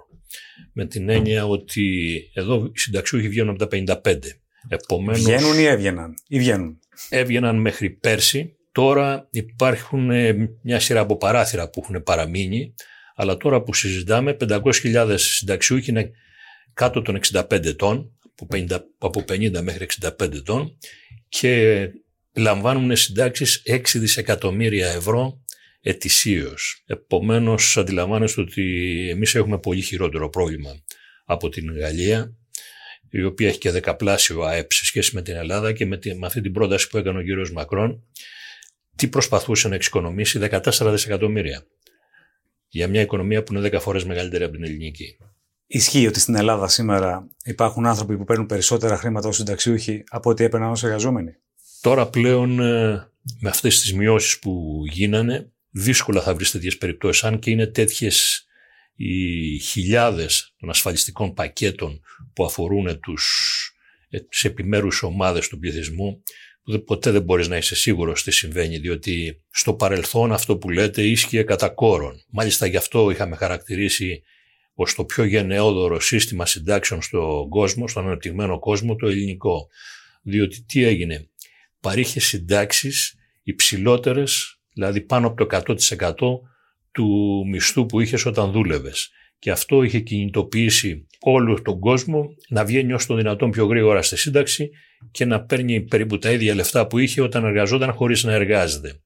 Με 0.72 0.86
την 0.86 1.08
έννοια 1.08 1.46
ότι 1.46 2.12
εδώ 2.34 2.70
οι 2.74 2.78
συνταξιούχοι 2.78 3.28
βγαίνουν 3.28 3.50
από 3.50 3.58
τα 3.58 4.00
55. 4.02 4.18
Επομένως, 4.68 5.22
βγαίνουν 5.22 5.58
ή 5.58 5.64
έβγαιναν, 5.64 6.14
ή 6.28 6.38
βγαίνουν. 6.38 6.78
Έβγαιναν 7.08 7.56
μέχρι 7.56 7.90
πέρσι. 7.90 8.54
Τώρα 8.72 9.28
υπάρχουν 9.30 10.10
ε, 10.10 10.50
μια 10.62 10.80
σειρά 10.80 11.00
από 11.00 11.16
παράθυρα 11.16 11.70
που 11.70 11.80
έχουν 11.82 12.02
παραμείνει, 12.02 12.74
αλλά 13.14 13.36
τώρα 13.36 13.62
που 13.62 13.74
συζητάμε 13.74 14.36
500.000 14.40 15.14
συνταξιούχοι 15.16 15.90
είναι 15.90 16.10
κάτω 16.74 17.02
των 17.02 17.20
65 17.32 17.64
ετών, 17.64 18.18
από 18.98 19.24
50, 19.28 19.60
μέχρι 19.62 19.86
65 20.00 20.32
ετών 20.32 20.78
και 21.28 21.86
λαμβάνουν 22.36 22.96
συντάξεις 22.96 23.62
6 23.66 23.80
δισεκατομμύρια 23.94 24.88
ευρώ 24.88 25.42
ετησίως. 25.80 26.82
Επομένως 26.86 27.76
αντιλαμβάνεστε 27.76 28.40
ότι 28.40 29.08
εμείς 29.10 29.34
έχουμε 29.34 29.58
πολύ 29.58 29.80
χειρότερο 29.80 30.28
πρόβλημα 30.28 30.82
από 31.24 31.48
την 31.48 31.78
Γαλλία 31.78 32.34
η 33.10 33.22
οποία 33.22 33.48
έχει 33.48 33.58
και 33.58 33.70
δεκαπλάσιο 33.70 34.42
ΑΕΠ 34.42 34.72
σε 34.72 34.84
σχέση 34.84 35.14
με 35.14 35.22
την 35.22 35.34
Ελλάδα 35.34 35.72
και 35.72 35.86
με, 35.86 35.98
με 36.18 36.26
αυτή 36.26 36.40
την 36.40 36.52
πρόταση 36.52 36.88
που 36.88 36.96
έκανε 36.98 37.18
ο 37.18 37.22
κύριος 37.22 37.52
Μακρόν 37.52 38.02
τι 38.96 39.08
προσπαθούσε 39.08 39.68
να 39.68 39.74
εξοικονομήσει 39.74 40.38
14 40.42 40.90
δισεκατομμύρια 40.90 41.66
για 42.68 42.88
μια 42.88 43.00
οικονομία 43.00 43.42
που 43.42 43.54
είναι 43.54 43.68
10 43.72 43.80
φορές 43.80 44.04
μεγαλύτερη 44.04 44.44
από 44.44 44.52
την 44.52 44.64
ελληνική. 44.64 45.16
Ισχύει 45.72 46.06
ότι 46.06 46.20
στην 46.20 46.34
Ελλάδα 46.34 46.68
σήμερα 46.68 47.28
υπάρχουν 47.44 47.86
άνθρωποι 47.86 48.16
που 48.16 48.24
παίρνουν 48.24 48.46
περισσότερα 48.46 48.96
χρήματα 48.96 49.28
ως 49.28 49.36
συνταξιούχοι 49.36 50.04
από 50.08 50.30
ό,τι 50.30 50.44
έπαιρναν 50.44 50.70
ως 50.70 50.82
εργαζόμενοι; 50.82 51.36
Τώρα 51.80 52.08
πλέον 52.08 52.60
ε, 52.60 53.10
με 53.40 53.48
αυτές 53.48 53.80
τις 53.80 53.94
μειώσεις 53.94 54.38
που 54.38 54.82
γίνανε 54.90 55.52
δύσκολα 55.70 56.22
θα 56.22 56.34
βρεις 56.34 56.50
τέτοιες 56.50 56.78
περιπτώσεις 56.78 57.24
αν 57.24 57.38
και 57.38 57.50
είναι 57.50 57.66
τέτοιες 57.66 58.46
οι 58.94 59.58
χιλιάδες 59.58 60.54
των 60.58 60.70
ασφαλιστικών 60.70 61.34
πακέτων 61.34 62.00
που 62.32 62.44
αφορούν 62.44 63.00
τους, 63.00 63.24
ε, 64.08 64.18
σε 64.28 64.46
επιμέρους 64.46 65.02
ομάδες 65.02 65.48
του 65.48 65.58
πληθυσμού 65.58 66.22
ποτέ 66.84 67.10
δεν 67.10 67.22
μπορείς 67.22 67.48
να 67.48 67.56
είσαι 67.56 67.74
σίγουρος 67.74 68.22
τι 68.22 68.30
συμβαίνει 68.30 68.78
διότι 68.78 69.42
στο 69.50 69.74
παρελθόν 69.74 70.32
αυτό 70.32 70.56
που 70.56 70.70
λέτε 70.70 71.02
ίσχυε 71.02 71.42
κατά 71.42 71.68
κόρον. 71.68 72.24
Μάλιστα 72.30 72.66
γι' 72.66 72.76
αυτό 72.76 73.10
είχαμε 73.10 73.36
χαρακτηρίσει 73.36 74.22
ως 74.82 74.94
το 74.94 75.04
πιο 75.04 75.24
γενναιόδωρο 75.24 76.00
σύστημα 76.00 76.46
συντάξεων 76.46 77.02
στον 77.02 77.48
κόσμο, 77.48 77.88
στον 77.88 78.06
αναπτυγμένο 78.06 78.58
κόσμο, 78.58 78.96
το 78.96 79.06
ελληνικό. 79.06 79.68
Διότι 80.22 80.62
τι 80.62 80.84
έγινε, 80.84 81.28
παρήχε 81.80 82.20
συντάξεις 82.20 83.14
υψηλότερες, 83.42 84.60
δηλαδή 84.72 85.00
πάνω 85.00 85.26
από 85.26 85.46
το 85.46 85.74
100% 86.08 86.40
του 86.92 87.42
μισθού 87.50 87.86
που 87.86 88.00
είχες 88.00 88.26
όταν 88.26 88.50
δούλευες. 88.50 89.10
Και 89.38 89.50
αυτό 89.50 89.82
είχε 89.82 90.00
κινητοποιήσει 90.00 91.06
όλο 91.20 91.62
τον 91.62 91.78
κόσμο 91.78 92.34
να 92.48 92.64
βγαίνει 92.64 92.92
όσο 92.92 93.06
το 93.06 93.14
δυνατόν 93.14 93.50
πιο 93.50 93.66
γρήγορα 93.66 94.02
στη 94.02 94.16
σύνταξη 94.16 94.70
και 95.10 95.24
να 95.24 95.44
παίρνει 95.44 95.80
περίπου 95.80 96.18
τα 96.18 96.30
ίδια 96.30 96.54
λεφτά 96.54 96.86
που 96.86 96.98
είχε 96.98 97.20
όταν 97.20 97.44
εργαζόταν 97.44 97.92
χωρίς 97.92 98.24
να 98.24 98.32
εργάζεται. 98.32 99.00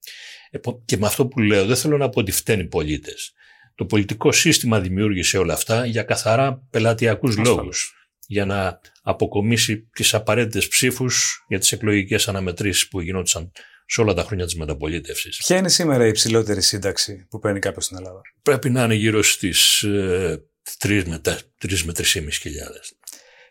Και 0.85 0.97
με 0.97 1.07
αυτό 1.07 1.27
που 1.27 1.41
λέω 1.41 1.67
δεν 1.67 1.77
θέλω 1.77 1.97
να 1.97 2.09
πω 2.09 2.21
ότι 2.21 2.33
φταίνει 2.33 2.63
οι 2.63 2.67
πολίτες. 2.67 3.35
Το 3.75 3.85
πολιτικό 3.85 4.33
σύστημα 4.33 4.81
δημιούργησε 4.81 5.39
όλα 5.39 5.53
αυτά 5.53 5.87
για 5.87 6.03
καθαρά 6.03 6.67
πελατειακούς 6.71 7.37
λόγους. 7.37 7.95
Για 8.27 8.45
να 8.45 8.81
αποκομίσει 9.03 9.89
τις 9.93 10.15
απαραίτητες 10.15 10.69
ψήφους 10.69 11.45
για 11.49 11.59
τις 11.59 11.73
εκλογικές 11.73 12.29
αναμετρήσεις 12.29 12.89
που 12.89 13.01
γινόντουσαν 13.01 13.53
σε 13.87 14.01
όλα 14.01 14.15
τα 14.15 14.23
χρόνια 14.23 14.45
της 14.45 14.55
μεταπολίτευσης. 14.55 15.37
Ποια 15.37 15.57
είναι 15.57 15.69
σήμερα 15.69 16.05
η 16.05 16.09
υψηλότερη 16.09 16.63
σύνταξη 16.63 17.27
που 17.31 17.39
παίρνει 17.39 17.59
κάποιος 17.59 17.85
στην 17.85 17.97
Ελλάδα, 17.97 18.21
Πρέπει 18.43 18.71
να 18.71 18.85
είναι 18.85 18.95
γύρω 18.95 19.23
στις 19.23 19.83
ε, 19.83 20.43
3 20.79 21.03
με 21.07 21.21
3 21.25 21.81
με 21.85 21.93
3,5 21.97 22.29
χιλιάδες. 22.31 22.93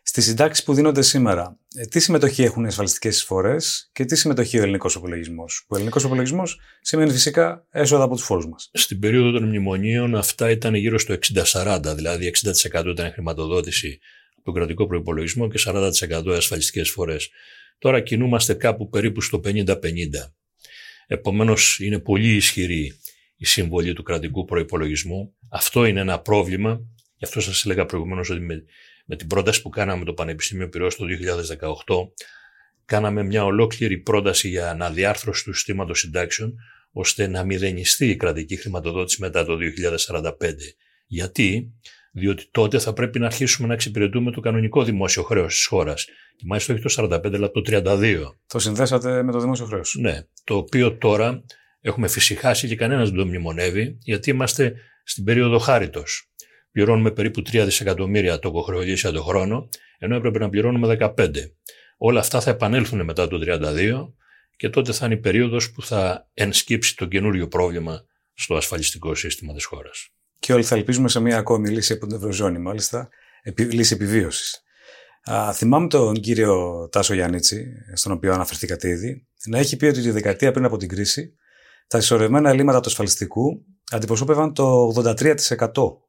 Στις 0.06 0.26
συντάξεις 0.26 0.64
που 0.66 0.74
δίνονται 0.74 1.02
σήμερα, 1.02 1.58
ε, 1.76 1.86
τι 1.86 2.00
συμμετοχή 2.00 2.44
έχουν 2.44 2.64
οι 2.64 2.68
ασφαλιστικές 2.68 3.16
εισφορές 3.16 3.90
και 3.94 4.06
τι 4.06 4.16
συμμετοχή 4.16 4.60
ο 4.60 4.62
ελληνικός 4.62 4.96
υπολογισμό. 4.96 5.46
Ο 5.68 5.76
ελληνικός 5.76 6.04
υπολογισμό 6.04 6.44
σημαίνει 6.82 7.12
φυσικά 7.12 7.68
έσοδα 7.70 8.04
από 8.04 8.16
τους 8.16 8.26
φόρους 8.26 8.48
μας. 8.48 8.70
Στην 8.74 9.00
περίοδο 9.00 9.32
των 9.32 9.44
μνημονίων 9.48 10.16
αυτά 10.16 10.50
ήταν 10.50 10.76
γύρω 10.76 11.00
στο 11.00 11.14
60-40, 11.14 11.94
δηλαδή 11.96 12.26
60% 12.26 12.86
ήταν 12.92 13.12
χρηματοδότηση 13.12 14.00
από 14.36 14.44
τον 14.44 14.54
κρατικό 14.54 14.88
προπολογισμό 14.88 15.50
και 15.50 15.60
40% 15.66 16.36
ασφαλιστικές 16.36 16.88
εισφορές. 16.88 17.30
Τώρα 17.78 18.00
κινούμαστε 18.00 18.54
κάπου 18.54 18.90
περίπου 18.90 19.22
στο 19.22 19.42
50-50. 19.44 19.76
Επομένως 21.08 21.80
είναι 21.80 22.00
πολύ 22.00 22.36
ισχυρή 22.36 23.00
η 23.38 23.46
συμβολή 23.46 23.94
του 23.94 24.04
κρατικού 24.04 24.46
προϋπολογισμού. 24.46 25.36
Αυτό 25.50 25.86
είναι 25.86 26.00
ένα 26.00 26.20
πρόβλημα. 26.20 26.82
Γι' 27.18 27.26
αυτό 27.26 27.42
σας 27.42 27.66
έλεγα 27.66 27.86
προηγουμένως 27.86 28.30
ότι 28.30 28.40
με, 28.40 28.64
με 29.04 29.16
την 29.16 29.28
πρόταση 29.28 29.62
που 29.62 29.70
κάναμε 29.70 30.06
το 30.06 30.14
Πανεπιστήμιο 30.14 30.70
Πυρός 30.70 30.96
το 30.96 31.06
2018 31.86 31.96
κάναμε 32.86 33.24
μια 33.24 33.46
ολόκληρη 33.46 33.98
πρόταση 33.98 34.50
για 34.50 34.70
αναδιάρθρωση 34.70 35.44
του 35.44 35.54
συστήματος 35.54 36.00
συντάξεων 36.00 36.56
ώστε 36.92 37.28
να 37.28 37.44
μηδενιστεί 37.44 38.10
η 38.10 38.16
κρατική 38.16 38.56
χρηματοδότηση 38.56 39.22
μετά 39.22 39.46
το 39.46 39.58
2045. 40.08 40.32
Γιατί; 41.08 41.74
Διότι 42.12 42.48
τότε 42.52 42.80
θα 42.80 42.94
πρέπει 42.94 43.20
να 43.20 43.26
αρχίσουμε 43.26 43.68
να 43.68 43.74
εξυπηρετούμε 43.74 44.32
το 44.32 44.40
κανονικό 44.40 44.84
δημόσιο 44.84 45.24
χρέος 45.24 45.54
της 45.54 45.66
χώρας. 45.66 46.06
Και 46.36 46.44
μάλιστα 46.46 46.74
όχι 46.74 46.82
το 46.82 46.90
45, 46.90 47.34
αλλά 47.34 47.52
το 47.52 47.62
32. 47.62 48.36
Το 48.48 48.60
συνδέσατε 48.60 49.24
με 49.24 49.32
το 49.32 49.40
δημόσιο 49.40 49.66
χρέος. 49.66 49.96
Ναι. 50.00 50.22
Το 50.44 50.56
οποίο 50.56 50.98
τώρα 50.98 51.44
έχουμε 51.82 52.08
φυσικάσει 52.08 52.68
και 52.68 52.76
κανένας 52.76 53.10
δεν 53.10 53.18
το 53.18 53.26
μνημονεύει, 53.26 53.98
γιατί 54.04 54.30
είμαστε 54.30 54.74
στην 55.04 55.24
περίοδο 55.24 55.58
χάριτος. 55.58 56.33
Πληρώνουμε 56.74 57.12
περίπου 57.12 57.40
3 57.40 57.44
δισεκατομμύρια 57.66 58.40
τοκοχρεωλήσια 58.40 59.12
το 59.12 59.24
χρόνο, 59.24 59.70
ενώ 59.98 60.16
έπρεπε 60.16 60.40
να 60.40 60.50
πληρώνουμε 60.50 60.98
15. 61.00 61.30
Όλα 61.98 62.20
αυτά 62.20 62.42
θα 62.42 62.50
επανέλθουν 62.50 63.04
μετά 63.04 63.28
το 63.28 63.40
32 63.46 64.14
και 64.56 64.70
τότε 64.70 64.92
θα 64.92 65.06
είναι 65.06 65.16
η 65.16 65.18
περίοδος 65.18 65.72
που 65.72 65.82
θα 65.82 66.30
ενσκύψει 66.34 66.96
το 66.96 67.06
καινούριο 67.06 67.48
πρόβλημα 67.48 68.06
στο 68.34 68.56
ασφαλιστικό 68.56 69.16
σύστημα 69.16 69.54
της 69.54 69.66
χώρας 69.66 70.14
και 70.44 70.54
όλοι 70.54 70.64
θα 70.64 70.76
ελπίζουμε 70.76 71.10
σε 71.10 71.20
μια 71.20 71.38
ακόμη 71.38 71.70
λύση 71.70 71.94
από 71.94 72.08
την 72.08 72.16
Ευρωζώνη, 72.16 72.60
μάλιστα, 72.60 73.10
λύση 73.58 73.94
επιβίωσης. 73.94 74.64
Θυμάμαι 75.54 75.88
τον 75.88 76.14
κύριο 76.14 76.88
Τάσο 76.92 77.14
Γιάννητσι, 77.14 77.74
στον 77.94 78.12
οποίο 78.12 78.34
αναφερθήκατε 78.34 78.90
ήδη, 78.90 79.28
να 79.46 79.58
έχει 79.58 79.78
πει 79.78 79.86
ότι 79.86 80.02
τη 80.02 80.12
δεκαετία 80.12 80.52
πριν 80.52 80.66
από 80.66 80.78
την 80.78 80.88
κρίση 80.88 81.36
τα 81.88 81.98
ισορρευμένα 81.98 82.50
ελλείμματα 82.50 82.80
του 82.80 82.90
ασφαλιστικού 82.90 83.66
αντιπροσώπευαν 83.92 84.54
το 84.54 84.94
83% 84.96 85.26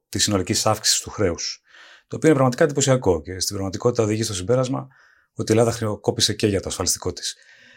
τη 0.09 0.19
συνολική 0.19 0.55
αύξηση 0.63 1.03
του 1.03 1.09
χρέους. 1.09 1.61
Το 2.07 2.15
οποίο 2.15 2.29
είναι 2.29 2.37
πραγματικά 2.37 2.63
εντυπωσιακό 2.63 3.21
και 3.21 3.39
στην 3.39 3.53
πραγματικότητα 3.55 4.03
οδηγεί 4.03 4.23
στο 4.23 4.33
συμπέρασμα 4.33 4.87
ότι 5.33 5.51
η 5.51 5.55
Ελλάδα 5.55 5.75
χρεοκόπησε 5.75 6.33
και 6.33 6.47
για 6.47 6.61
το 6.61 6.69
ασφαλιστικό 6.69 7.13
της. 7.13 7.35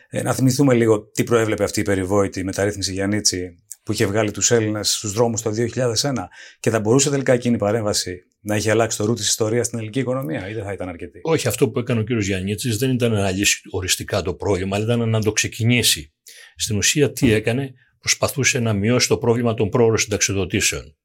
Ε, 0.08 0.22
να 0.22 0.34
θυμηθούμε 0.34 0.74
λίγο 0.74 1.10
τι 1.10 1.24
προέβλεπε 1.24 1.64
αυτή 1.64 1.80
η 1.80 1.82
περιβόητη 1.82 2.44
μεταρρύθμιση 2.44 2.92
Γιάννητσι 2.92 3.62
που 3.82 3.92
είχε 3.92 4.06
βγάλει 4.06 4.30
τους 4.30 4.50
Έλληνες 4.50 4.92
στους 4.92 5.12
δρόμους 5.12 5.42
το 5.42 5.50
2001 5.50 6.12
και 6.60 6.70
θα 6.70 6.80
μπορούσε 6.80 7.10
τελικά 7.10 7.32
εκείνη 7.32 7.54
η 7.54 7.58
παρέμβαση 7.58 8.22
να 8.40 8.54
έχει 8.54 8.70
αλλάξει 8.70 8.96
το 8.96 9.04
ρου 9.04 9.14
της 9.14 9.28
ιστορίας 9.28 9.66
στην 9.66 9.78
ελληνική 9.78 10.00
οικονομία 10.00 10.48
ή 10.48 10.54
δεν 10.54 10.64
θα 10.64 10.72
ήταν 10.72 10.88
αρκετή; 10.88 11.20
Όχι, 11.22 11.48
αυτό 11.48 11.68
που 11.70 11.78
έκανε 11.78 12.00
ο 12.00 12.04
κ. 12.04 12.10
Γιάννητη 12.10 12.70
δεν 12.70 12.90
ήταν 12.90 13.12
να 13.12 13.30
λύσει 13.30 13.60
οριστικά 13.70 14.22
το 14.22 14.34
πρόβλημα, 14.34 14.76
αλλά 14.76 14.84
ήταν 14.84 15.08
να 15.08 15.22
το 15.22 15.32
ξεκινήσει. 15.32 16.12
Στην 16.56 16.76
ουσία 16.76 17.12
τι 17.12 17.32
έκανε, 17.32 17.72
προσπαθούσε 17.98 18.58
να 18.58 18.72
μειώσει 18.72 19.08
το 19.08 19.18
πρόβλημα 19.18 19.54
των 19.54 19.68
πρόωρων 19.68 19.98
συνταξιδοτήσεων. 19.98 20.96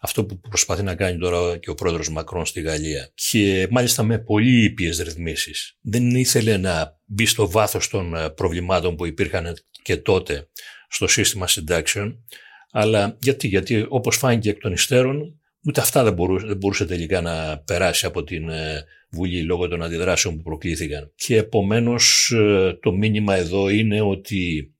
Αυτό 0.00 0.24
που 0.24 0.40
προσπαθεί 0.40 0.82
να 0.82 0.94
κάνει 0.94 1.18
τώρα 1.18 1.56
και 1.58 1.70
ο 1.70 1.74
πρόεδρος 1.74 2.10
Μακρόν 2.10 2.46
στη 2.46 2.60
Γαλλία. 2.60 3.10
Και 3.14 3.68
μάλιστα 3.70 4.02
με 4.02 4.18
πολύ 4.18 4.64
ήπιες 4.64 4.98
ρυθμίσεις. 4.98 5.76
Δεν 5.80 6.10
ήθελε 6.10 6.56
να 6.56 7.00
μπει 7.04 7.26
στο 7.26 7.50
βάθος 7.50 7.88
των 7.88 8.14
ε, 8.14 8.30
προβλημάτων 8.30 8.96
που 8.96 9.06
υπήρχαν 9.06 9.56
και 9.82 9.96
τότε 9.96 10.48
στο 10.88 11.06
σύστημα 11.06 11.46
συντάξεων. 11.46 12.24
Αλλά 12.70 13.16
γιατί, 13.20 13.48
γιατί 13.48 13.86
όπως 13.88 14.16
φάνηκε 14.16 14.50
εκ 14.50 14.58
των 14.58 14.72
υστέρων, 14.72 15.40
ούτε 15.64 15.80
αυτά 15.80 16.04
δεν 16.04 16.12
μπορούσε, 16.12 16.46
δεν 16.46 16.56
μπορούσε 16.56 16.86
τελικά 16.86 17.20
να 17.20 17.58
περάσει 17.58 18.06
από 18.06 18.24
την 18.24 18.48
ε, 18.48 18.84
Βουλή 19.10 19.42
λόγω 19.42 19.68
των 19.68 19.82
αντιδράσεων 19.82 20.36
που 20.36 20.42
προκλήθηκαν. 20.42 21.12
Και 21.14 21.36
επομένως 21.36 22.30
ε, 22.34 22.78
το 22.82 22.92
μήνυμα 22.92 23.34
εδώ 23.34 23.68
είναι 23.68 24.00
ότι 24.00 24.72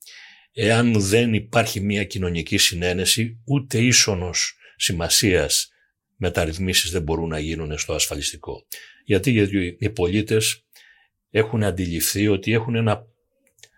εάν 0.52 1.00
δεν 1.00 1.34
υπάρχει 1.34 1.80
μια 1.80 2.04
κοινωνική 2.04 2.56
συνένεση, 2.58 3.40
ούτε 3.44 3.78
ίσονος 3.78 4.57
σημασίας 4.78 5.73
μεταρρυθμίσεις 6.16 6.90
δεν 6.90 7.02
μπορούν 7.02 7.28
να 7.28 7.38
γίνουν 7.38 7.78
στο 7.78 7.94
ασφαλιστικό. 7.94 8.66
Γιατί, 9.04 9.30
γιατί 9.30 9.76
οι 9.80 9.90
πολίτες 9.90 10.64
έχουν 11.30 11.64
αντιληφθεί 11.64 12.28
ότι 12.28 12.52
έχουν 12.52 12.75
ένα 12.75 13.06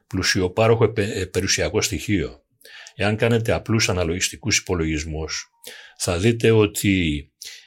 πλουσιοπάροχο 0.07 0.93
ε, 0.97 1.25
περιουσιακό 1.25 1.81
στοιχείο. 1.81 2.45
Εάν 2.95 3.17
κάνετε 3.17 3.53
απλούς 3.53 3.89
αναλογιστικούς 3.89 4.59
υπολογισμούς, 4.59 5.51
θα 5.97 6.19
δείτε 6.19 6.51
ότι 6.51 7.25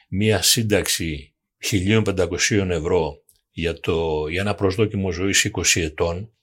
μία 0.09 0.41
σύνταξη 0.41 1.33
1.500 1.71 2.69
ευρώ 2.69 3.23
για, 3.51 3.79
το, 3.79 4.27
για 4.27 4.41
ένα 4.41 4.55
προσδόκιμο 4.55 5.11
ζωής 5.11 5.51
20 5.53 5.81
ετών 5.81 6.33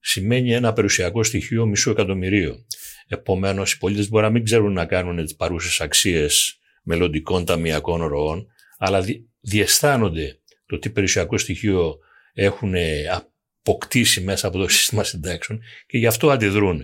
σημαίνει 0.00 0.52
ένα 0.52 0.72
περιουσιακό 0.72 1.22
στοιχείο 1.22 1.66
μισού 1.66 1.90
εκατομμυρίου. 1.90 2.66
Επομένως, 3.08 3.72
οι 3.72 3.78
πολίτες 3.78 4.08
μπορεί 4.08 4.24
να 4.24 4.30
μην 4.30 4.44
ξέρουν 4.44 4.72
να 4.72 4.84
κάνουν 4.84 5.24
τις 5.24 5.36
παρούσες 5.36 5.80
αξίες 5.80 6.58
μελλοντικών 6.82 7.44
ταμιακών 7.44 8.06
ροών, 8.06 8.46
αλλά 8.78 9.04
διαισθάνονται 9.40 10.38
το 10.66 10.78
τι 10.78 10.90
περιουσιακό 10.90 11.38
στοιχείο 11.38 11.98
έχουν 12.32 12.74
αποκτήσει 13.10 14.20
μέσα 14.20 14.46
από 14.46 14.58
το 14.58 14.68
σύστημα 14.68 15.04
συντάξεων 15.04 15.60
και 15.86 15.98
γι' 15.98 16.06
αυτό 16.06 16.30
αντιδρούν. 16.30 16.82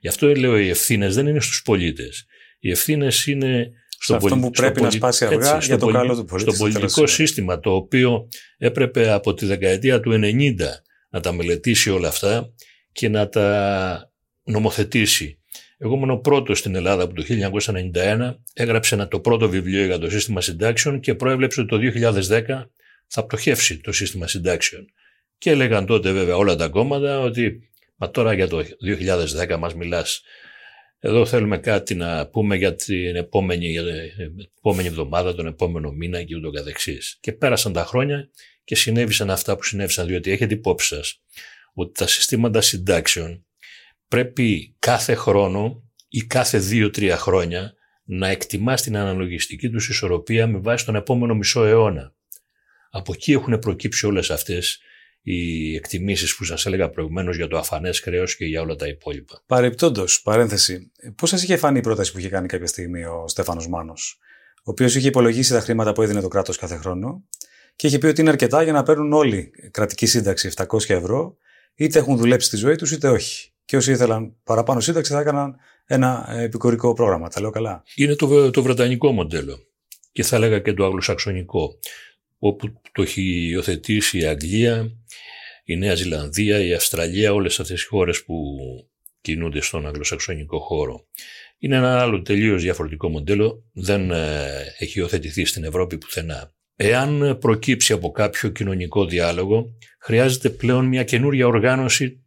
Γι' 0.00 0.08
αυτό 0.08 0.34
λέω 0.34 0.58
οι 0.58 0.68
ευθύνες 0.68 1.14
δεν 1.14 1.26
είναι 1.26 1.40
στους 1.40 1.62
πολίτες. 1.62 2.26
Οι 2.58 2.70
ευθύνες 2.70 3.26
είναι 3.26 3.70
στο 3.98 4.14
αυτό 4.14 4.36
που 4.36 4.50
πρέπει 4.50 4.82
να 4.82 4.90
σπάσει 4.90 5.24
αργά 5.24 5.54
έτσι, 5.54 5.66
για 5.66 5.78
το 5.78 5.86
καλό 5.86 6.16
του 6.16 6.24
πολίτη. 6.24 6.50
Στο 6.50 6.64
πολιτικό 6.64 7.06
σύστημα 7.06 7.60
το 7.60 7.74
οποίο 7.74 8.28
έπρεπε 8.58 9.10
από 9.10 9.34
τη 9.34 9.46
δεκαετία 9.46 10.00
του 10.00 10.20
90 10.22 10.54
να 11.10 11.20
τα 11.20 11.32
μελετήσει 11.32 11.90
όλα 11.90 12.08
αυτά 12.08 12.52
και 12.92 13.08
να 13.08 13.28
τα 13.28 14.10
νομοθετήσει. 14.42 15.40
Εγώ 15.78 15.94
ήμουν 15.94 16.10
ο 16.10 16.16
πρώτος 16.16 16.58
στην 16.58 16.74
Ελλάδα 16.74 17.08
που 17.08 17.12
το 17.12 17.24
1991 17.94 18.34
έγραψε 18.52 18.94
ένα, 18.94 19.08
το 19.08 19.20
πρώτο 19.20 19.48
βιβλίο 19.48 19.84
για 19.84 19.98
το 19.98 20.10
σύστημα 20.10 20.40
συντάξεων 20.40 21.00
και 21.00 21.14
προέβλεψε 21.14 21.60
ότι 21.60 21.68
το 21.68 22.10
2010 22.28 22.42
θα 23.06 23.24
πτωχεύσει 23.24 23.80
το 23.80 23.92
σύστημα 23.92 24.26
συντάξεων. 24.26 24.86
Και 25.38 25.50
έλεγαν 25.50 25.86
τότε 25.86 26.12
βέβαια 26.12 26.36
όλα 26.36 26.56
τα 26.56 26.68
κόμματα 26.68 27.20
ότι 27.20 27.70
μα 27.96 28.10
τώρα 28.10 28.32
για 28.32 28.48
το 28.48 28.64
2010 29.48 29.56
μας 29.58 29.74
μιλάς. 29.74 30.22
Εδώ 30.98 31.26
θέλουμε 31.26 31.58
κάτι 31.58 31.94
να 31.94 32.28
πούμε 32.28 32.56
για 32.56 32.74
την 32.74 33.16
επόμενη, 33.16 33.66
για 33.66 33.82
την 33.82 34.48
επόμενη 34.58 34.88
εβδομάδα, 34.88 35.34
τον 35.34 35.46
επόμενο 35.46 35.90
μήνα 35.90 36.22
και 36.22 36.36
ούτω 36.36 36.50
καθεξής. 36.50 37.18
Και 37.20 37.32
πέρασαν 37.32 37.72
τα 37.72 37.84
χρόνια 37.84 38.30
και 38.64 38.74
συνέβησαν 38.74 39.30
αυτά 39.30 39.56
που 39.56 39.62
συνέβησαν, 39.62 40.06
διότι 40.06 40.30
έχετε 40.30 40.54
υπόψη 40.54 40.86
σας 40.86 41.20
ότι 41.74 41.92
τα 41.92 42.06
συστήματα 42.06 42.60
συντάξεων 42.60 43.45
πρέπει 44.08 44.76
κάθε 44.78 45.14
χρόνο 45.14 45.82
ή 46.08 46.20
κάθε 46.20 46.58
δύο-τρία 46.58 47.16
χρόνια 47.16 47.74
να 48.04 48.28
εκτιμάς 48.28 48.82
την 48.82 48.96
αναλογιστική 48.96 49.70
τους 49.70 49.88
ισορροπία 49.88 50.46
με 50.46 50.58
βάση 50.58 50.84
τον 50.84 50.94
επόμενο 50.94 51.34
μισό 51.34 51.64
αιώνα. 51.64 52.14
Από 52.90 53.12
εκεί 53.12 53.32
έχουν 53.32 53.58
προκύψει 53.58 54.06
όλες 54.06 54.30
αυτές 54.30 54.80
οι 55.22 55.74
εκτιμήσεις 55.74 56.36
που 56.36 56.44
σας 56.44 56.66
έλεγα 56.66 56.90
προηγουμένως 56.90 57.36
για 57.36 57.48
το 57.48 57.58
αφανές 57.58 58.00
χρέος 58.00 58.36
και 58.36 58.44
για 58.44 58.60
όλα 58.60 58.76
τα 58.76 58.86
υπόλοιπα. 58.86 59.42
Παρεπτόντως, 59.46 60.22
παρένθεση, 60.22 60.92
πώς 61.16 61.28
σας 61.28 61.42
είχε 61.42 61.56
φανεί 61.56 61.78
η 61.78 61.80
πρόταση 61.80 62.12
που 62.12 62.18
είχε 62.18 62.28
κάνει 62.28 62.48
κάποια 62.48 62.66
στιγμή 62.66 63.04
ο 63.04 63.24
Στέφανος 63.28 63.68
Μάνος, 63.68 64.18
ο 64.56 64.70
οποίος 64.70 64.94
είχε 64.94 65.08
υπολογίσει 65.08 65.52
τα 65.52 65.60
χρήματα 65.60 65.92
που 65.92 66.02
έδινε 66.02 66.20
το 66.20 66.28
κράτος 66.28 66.56
κάθε 66.56 66.76
χρόνο 66.76 67.24
και 67.76 67.86
είχε 67.86 67.98
πει 67.98 68.06
ότι 68.06 68.20
είναι 68.20 68.30
αρκετά 68.30 68.62
για 68.62 68.72
να 68.72 68.82
παίρνουν 68.82 69.12
όλοι 69.12 69.50
κρατική 69.70 70.06
σύνταξη 70.06 70.50
700 70.56 70.88
ευρώ, 70.88 71.36
είτε 71.74 71.98
έχουν 71.98 72.16
δουλέψει 72.16 72.46
στη 72.46 72.56
ζωή 72.56 72.76
τους 72.76 72.92
είτε 72.92 73.08
όχι. 73.08 73.50
Και 73.66 73.76
όσοι 73.76 73.92
ήθελαν 73.92 74.36
παραπάνω 74.44 74.80
σύνταξη 74.80 75.12
θα 75.12 75.20
έκαναν 75.20 75.56
ένα 75.86 76.26
επικουρικό 76.38 76.92
πρόγραμμα. 76.92 77.28
Τα 77.28 77.40
λέω 77.40 77.50
καλά. 77.50 77.82
Είναι 77.94 78.14
το, 78.14 78.50
το 78.50 78.62
βρετανικό 78.62 79.12
μοντέλο 79.12 79.58
και 80.12 80.22
θα 80.22 80.36
έλεγα 80.36 80.58
και 80.58 80.72
το 80.72 80.84
αγγλοσαξονικό, 80.84 81.78
όπου 82.38 82.80
το 82.92 83.02
έχει 83.02 83.22
υιοθετήσει 83.22 84.18
η 84.18 84.24
Αγγλία, 84.24 84.90
η 85.64 85.76
Νέα 85.76 85.94
Ζηλανδία, 85.94 86.64
η 86.64 86.74
Αυστραλία, 86.74 87.32
όλες 87.32 87.60
αυτές 87.60 87.82
οι 87.82 87.86
χώρες 87.86 88.24
που 88.24 88.56
κινούνται 89.20 89.60
στον 89.60 89.86
αγγλοσαξονικό 89.86 90.58
χώρο. 90.58 91.06
Είναι 91.58 91.76
ένα 91.76 92.00
άλλο 92.00 92.22
τελείως 92.22 92.62
διαφορετικό 92.62 93.08
μοντέλο, 93.08 93.64
δεν 93.72 94.10
ε, 94.10 94.46
έχει 94.78 94.98
υιοθετηθεί 94.98 95.44
στην 95.44 95.64
Ευρώπη 95.64 95.98
πουθενά. 95.98 96.54
Εάν 96.76 97.38
προκύψει 97.40 97.92
από 97.92 98.10
κάποιο 98.10 98.48
κοινωνικό 98.48 99.06
διάλογο, 99.06 99.66
χρειάζεται 100.00 100.50
πλέον 100.50 100.86
μια 100.86 101.04
καινούρια 101.04 101.46
οργάνωση 101.46 102.25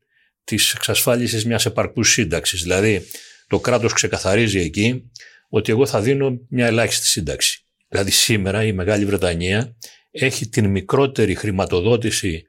της 0.49 0.73
εξασφάλισης 0.73 1.45
μιας 1.45 1.65
επαρκούς 1.65 2.11
σύνταξης. 2.11 2.61
Δηλαδή, 2.61 3.07
το 3.47 3.59
κράτος 3.59 3.93
ξεκαθαρίζει 3.93 4.59
εκεί 4.59 5.11
ότι 5.49 5.71
εγώ 5.71 5.85
θα 5.85 6.01
δίνω 6.01 6.39
μια 6.49 6.65
ελάχιστη 6.65 7.07
σύνταξη. 7.07 7.63
Δηλαδή, 7.87 8.11
σήμερα 8.11 8.63
η 8.63 8.73
Μεγάλη 8.73 9.05
Βρετανία 9.05 9.75
έχει 10.11 10.47
την 10.47 10.69
μικρότερη 10.69 11.35
χρηματοδότηση 11.35 12.47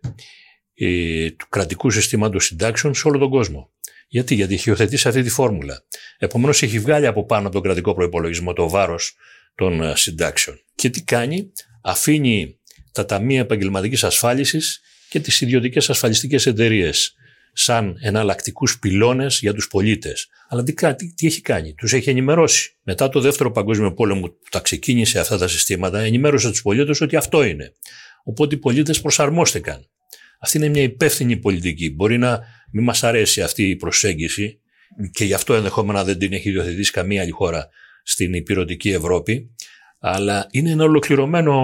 ε, 0.75 1.31
του 1.31 1.47
κρατικού 1.49 1.91
συστήματος 1.91 2.45
συντάξεων 2.45 2.95
σε 2.95 3.09
όλο 3.09 3.19
τον 3.19 3.31
κόσμο. 3.31 3.71
Γιατί, 4.09 4.35
γιατί 4.35 4.55
έχει 4.55 4.69
υιοθετήσει 4.69 5.09
αυτή 5.09 5.23
τη 5.23 5.31
φόρμουλα. 5.31 5.85
Επομένως, 6.19 6.63
έχει 6.63 6.79
βγάλει 6.79 7.07
από 7.07 7.27
πάνω 7.27 7.49
τον 7.49 7.63
κρατικό 7.63 7.95
προπολογισμό 7.95 8.53
το 8.53 8.69
βάρος 8.69 9.17
των 9.55 9.83
ε, 9.83 9.97
συντάξεων. 9.97 10.61
Και 10.75 10.91
τι 10.91 11.03
κάνει, 11.03 11.53
αφήνει 11.83 12.59
τα 12.93 13.05
ταμεία 13.05 13.41
επαγγελματικής 13.41 14.05
ασφάλισης 14.05 14.81
και 15.09 15.21
τις 15.21 15.41
ιδιωτικές 15.41 15.91
ασφαλιστικές 15.91 16.47
εταιρείες 16.47 17.15
σαν 17.53 17.97
εναλλακτικούς 18.01 18.79
πυλώνες 18.79 19.39
για 19.41 19.55
τους 19.55 19.69
πολίτες. 19.69 20.29
Αλλά 20.49 20.63
τι, 20.63 20.73
τι, 20.73 21.15
τι, 21.15 21.27
έχει 21.27 21.41
κάνει, 21.41 21.75
τους 21.75 21.93
έχει 21.93 22.11
ενημερώσει. 22.11 22.77
Μετά 22.83 23.09
το 23.09 23.21
δεύτερο 23.21 23.51
παγκόσμιο 23.51 23.95
πόλεμο 23.95 24.27
που 24.27 24.39
τα 24.51 24.61
ξεκίνησε 24.61 25.19
αυτά 25.19 25.39
τα 25.39 25.49
συστήματα, 25.49 26.01
ενημέρωσε 26.01 26.51
τους 26.51 26.63
πολίτες 26.63 27.01
ότι 27.01 27.17
αυτό 27.17 27.43
είναι. 27.43 27.73
Οπότε 28.25 28.55
οι 28.55 28.59
πολίτες 28.59 29.01
προσαρμόστηκαν. 29.01 29.87
Αυτή 30.41 30.57
είναι 30.57 30.69
μια 30.69 30.83
υπεύθυνη 30.83 31.37
πολιτική. 31.37 31.91
Μπορεί 31.95 32.19
να 32.19 32.41
μην 32.73 32.85
μας 32.85 33.05
αρέσει 33.05 33.43
αυτή 33.43 33.69
η 33.69 33.77
προσέγγιση 33.77 34.61
και 35.13 35.25
γι' 35.25 35.35
αυτό 35.35 35.55
ενδεχόμενα 35.55 36.05
δεν 36.05 36.19
την 36.19 36.33
έχει 36.33 36.51
υιοθετήσει 36.51 36.93
καμία 36.93 37.23
άλλη 37.23 37.31
χώρα 37.31 37.69
στην 38.03 38.35
υπηρετική 38.35 38.91
Ευρώπη, 38.91 39.55
αλλά 39.99 40.47
είναι 40.51 40.71
ένα 40.71 40.85
ολοκληρωμένο 40.85 41.55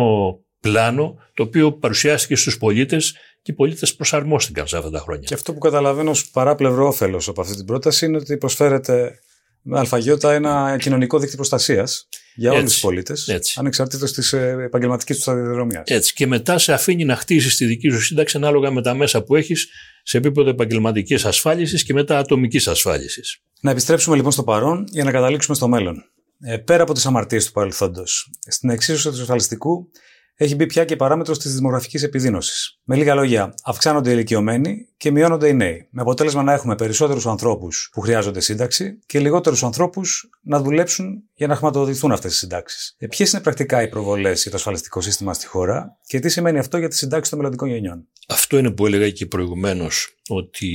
πλάνο 0.61 1.19
το 1.35 1.43
οποίο 1.43 1.73
παρουσιάστηκε 1.73 2.37
στους 2.37 2.59
πολίτες 2.59 3.17
και 3.47 3.53
οι 3.53 3.55
πολίτες 3.55 3.95
προσαρμόστηκαν 3.95 4.67
σε 4.67 4.77
αυτά 4.77 4.91
τα 4.91 4.99
χρόνια. 4.99 5.27
Και 5.27 5.35
αυτό 5.35 5.53
που 5.53 5.59
καταλαβαίνω 5.59 6.11
ως 6.11 6.31
παράπλευρο 6.31 6.87
όφελος 6.87 7.29
από 7.29 7.41
αυτή 7.41 7.57
την 7.57 7.65
πρόταση 7.65 8.07
είναι 8.07 8.17
ότι 8.17 8.37
προσφέρεται 8.37 9.19
με 9.63 9.79
αλφαγιώτα 9.79 10.33
ένα 10.33 10.77
κοινωνικό 10.81 11.19
δίκτυο 11.19 11.37
προστασίας 11.37 12.09
για 12.35 12.53
όλους 12.53 12.73
τους 12.73 12.81
πολίτες, 12.81 13.57
ανεξαρτήτως 13.57 14.13
της 14.13 14.33
ε, 14.33 14.57
επαγγελματικής 14.65 15.15
τους 15.15 15.25
σταδιοδρομία. 15.25 15.83
Έτσι. 15.87 16.15
Και 16.15 16.27
μετά 16.27 16.59
σε 16.59 16.73
αφήνει 16.73 17.05
να 17.05 17.17
χτίσει 17.17 17.57
τη 17.57 17.65
δική 17.65 17.91
σου 17.91 18.03
σύνταξη 18.03 18.37
ανάλογα 18.37 18.71
με 18.71 18.83
τα 18.83 18.95
μέσα 18.95 19.23
που 19.23 19.37
έχεις 19.37 19.69
σε 20.03 20.19
επίπεδο 20.19 20.51
επαγγελματικής 20.51 21.25
ασφάλισης 21.25 21.85
και 21.85 21.93
μετά 21.93 22.19
ατομικής 22.19 22.69
ασφάλισης. 22.69 23.39
Να 23.61 23.71
επιστρέψουμε 23.71 24.17
λοιπόν 24.17 24.33
στο 24.33 24.43
παρόν 24.43 24.85
για 24.91 25.05
να 25.05 25.11
καταλήξουμε 25.11 25.57
στο 25.57 25.69
μέλλον. 25.69 26.05
Ε, 26.41 26.57
πέρα 26.57 26.83
από 26.83 26.93
τις 26.93 27.07
αμαρτίες 27.07 27.47
του 27.47 27.53
παρελθόντος, 27.53 28.31
στην 28.47 28.71
εξίσωση 28.71 29.17
του 29.17 29.23
ασφαλιστικού 29.23 29.91
έχει 30.37 30.55
μπει 30.55 30.67
πια 30.67 30.85
και 30.85 30.97
παράμετρος 30.97 31.39
της 31.39 31.55
δημογραφικής 31.55 32.03
επιδείνωσης. 32.03 32.81
Με 32.85 32.97
λίγα 32.97 33.15
λόγια, 33.15 33.55
αυξάνονται 33.65 34.11
οι 34.11 34.13
ηλικιωμένοι 34.17 34.89
και 34.97 35.11
μειώνονται 35.11 35.49
οι 35.49 35.55
νέοι. 35.55 35.89
Με 35.91 36.01
αποτέλεσμα 36.01 36.43
να 36.43 36.53
έχουμε 36.53 36.75
περισσότερους 36.75 37.27
ανθρώπους 37.27 37.89
που 37.93 38.01
χρειάζονται 38.01 38.41
σύνταξη 38.41 38.99
και 39.07 39.21
λιγότερους 39.21 39.63
ανθρώπους 39.63 40.31
να 40.43 40.61
δουλέψουν 40.61 41.23
για 41.35 41.47
να 41.47 41.57
χρηματοδοτηθούν 41.57 42.13
αυτές 42.13 42.35
οι 42.35 42.37
συντάξεις. 42.37 42.97
Ε, 42.99 43.07
Ποιες 43.07 43.33
είναι 43.33 43.43
πρακτικά 43.43 43.83
οι 43.83 43.89
προβολές 43.89 44.43
για 44.43 44.51
το 44.51 44.57
ασφαλιστικό 44.57 45.01
σύστημα 45.01 45.35
στη 45.35 45.47
χώρα 45.47 45.99
και 46.07 46.19
τι 46.19 46.29
σημαίνει 46.29 46.59
αυτό 46.59 46.79
για 46.79 46.89
τη 46.89 46.97
συντάξη 46.97 47.31
των 47.31 47.39
μελλοντικών 47.39 47.69
γενιών; 47.69 48.09
Αυτό 48.29 48.59
είναι 48.59 48.71
που 48.71 48.87
έλεγα 48.87 49.11
και 49.11 49.27
προηγουμένως, 49.27 50.15
ότι 50.29 50.69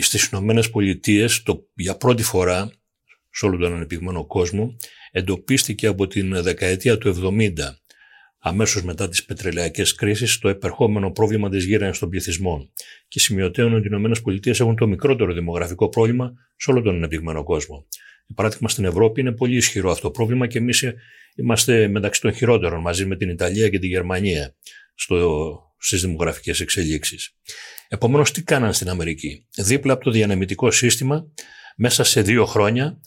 στις 0.00 0.24
ΗΠΑ 0.24 1.30
για 1.74 1.96
πρώτη 1.96 2.22
φορά 2.22 2.70
σε 3.30 3.46
όλο 3.46 3.56
τον 3.56 3.74
ανεπτυγμένο 3.74 4.26
κόσμο 4.26 4.76
εντοπίστηκε 5.10 5.86
από 5.86 6.06
την 6.06 6.42
δεκαετία 6.42 6.98
του 6.98 7.08
70 7.08 7.50
αμέσως 8.44 8.82
μετά 8.82 9.08
τις 9.08 9.24
πετρελαϊκές 9.24 9.94
κρίσεις, 9.94 10.38
το 10.38 10.48
επερχόμενο 10.48 11.10
πρόβλημα 11.10 11.48
της 11.48 11.64
γύρανσης 11.64 11.98
των 11.98 12.08
πληθυσμών 12.08 12.70
και 13.08 13.20
σημειωτέων 13.20 13.74
ότι 13.74 13.88
οι 13.88 14.34
ΗΠΑ 14.34 14.50
έχουν 14.50 14.76
το 14.76 14.86
μικρότερο 14.86 15.32
δημογραφικό 15.32 15.88
πρόβλημα 15.88 16.32
σε 16.56 16.70
όλο 16.70 16.82
τον 16.82 16.94
ανεπτυγμένο 16.94 17.42
κόσμο. 17.42 17.86
Για 18.26 18.34
παράδειγμα, 18.34 18.68
στην 18.68 18.84
Ευρώπη 18.84 19.20
είναι 19.20 19.32
πολύ 19.32 19.56
ισχυρό 19.56 19.90
αυτό 19.90 20.02
το 20.02 20.10
πρόβλημα 20.10 20.46
και 20.46 20.58
εμείς 20.58 20.84
είμαστε 21.34 21.88
μεταξύ 21.88 22.20
των 22.20 22.32
χειρότερων 22.32 22.80
μαζί 22.80 23.06
με 23.06 23.16
την 23.16 23.28
Ιταλία 23.28 23.68
και 23.68 23.78
τη 23.78 23.86
Γερμανία 23.86 24.54
στις 25.78 26.00
δημογραφικές 26.00 26.60
εξελίξεις. 26.60 27.36
Επομένως, 27.88 28.30
τι 28.32 28.42
κάναν 28.42 28.72
στην 28.72 28.88
Αμερική; 28.88 29.46
Δίπλα 29.56 29.92
από 29.92 30.04
το 30.04 30.10
διανεμητικό 30.10 30.70
σύστημα, 30.70 31.26
μέσα 31.76 32.04
σε 32.04 32.22
δύο 32.22 32.46
χρόνια, 32.46 33.00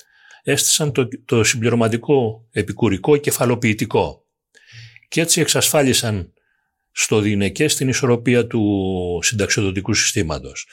έστησαν 0.44 0.92
το, 0.92 1.08
το 1.26 1.44
συμπληρωματικό 1.44 2.48
επικουρικό 2.52 3.18
κεφαλοποιητικό 3.18 4.25
και 5.08 5.22
έτσι 5.22 5.42
εξασφάλισαν 5.42 6.34
στο 6.92 7.20
διηνεκές 7.20 7.76
την 7.76 7.88
ισορροπία 7.88 8.48
του 8.48 9.20
συνταξιοδοτικού 9.22 9.94
συστήματος. 9.94 10.68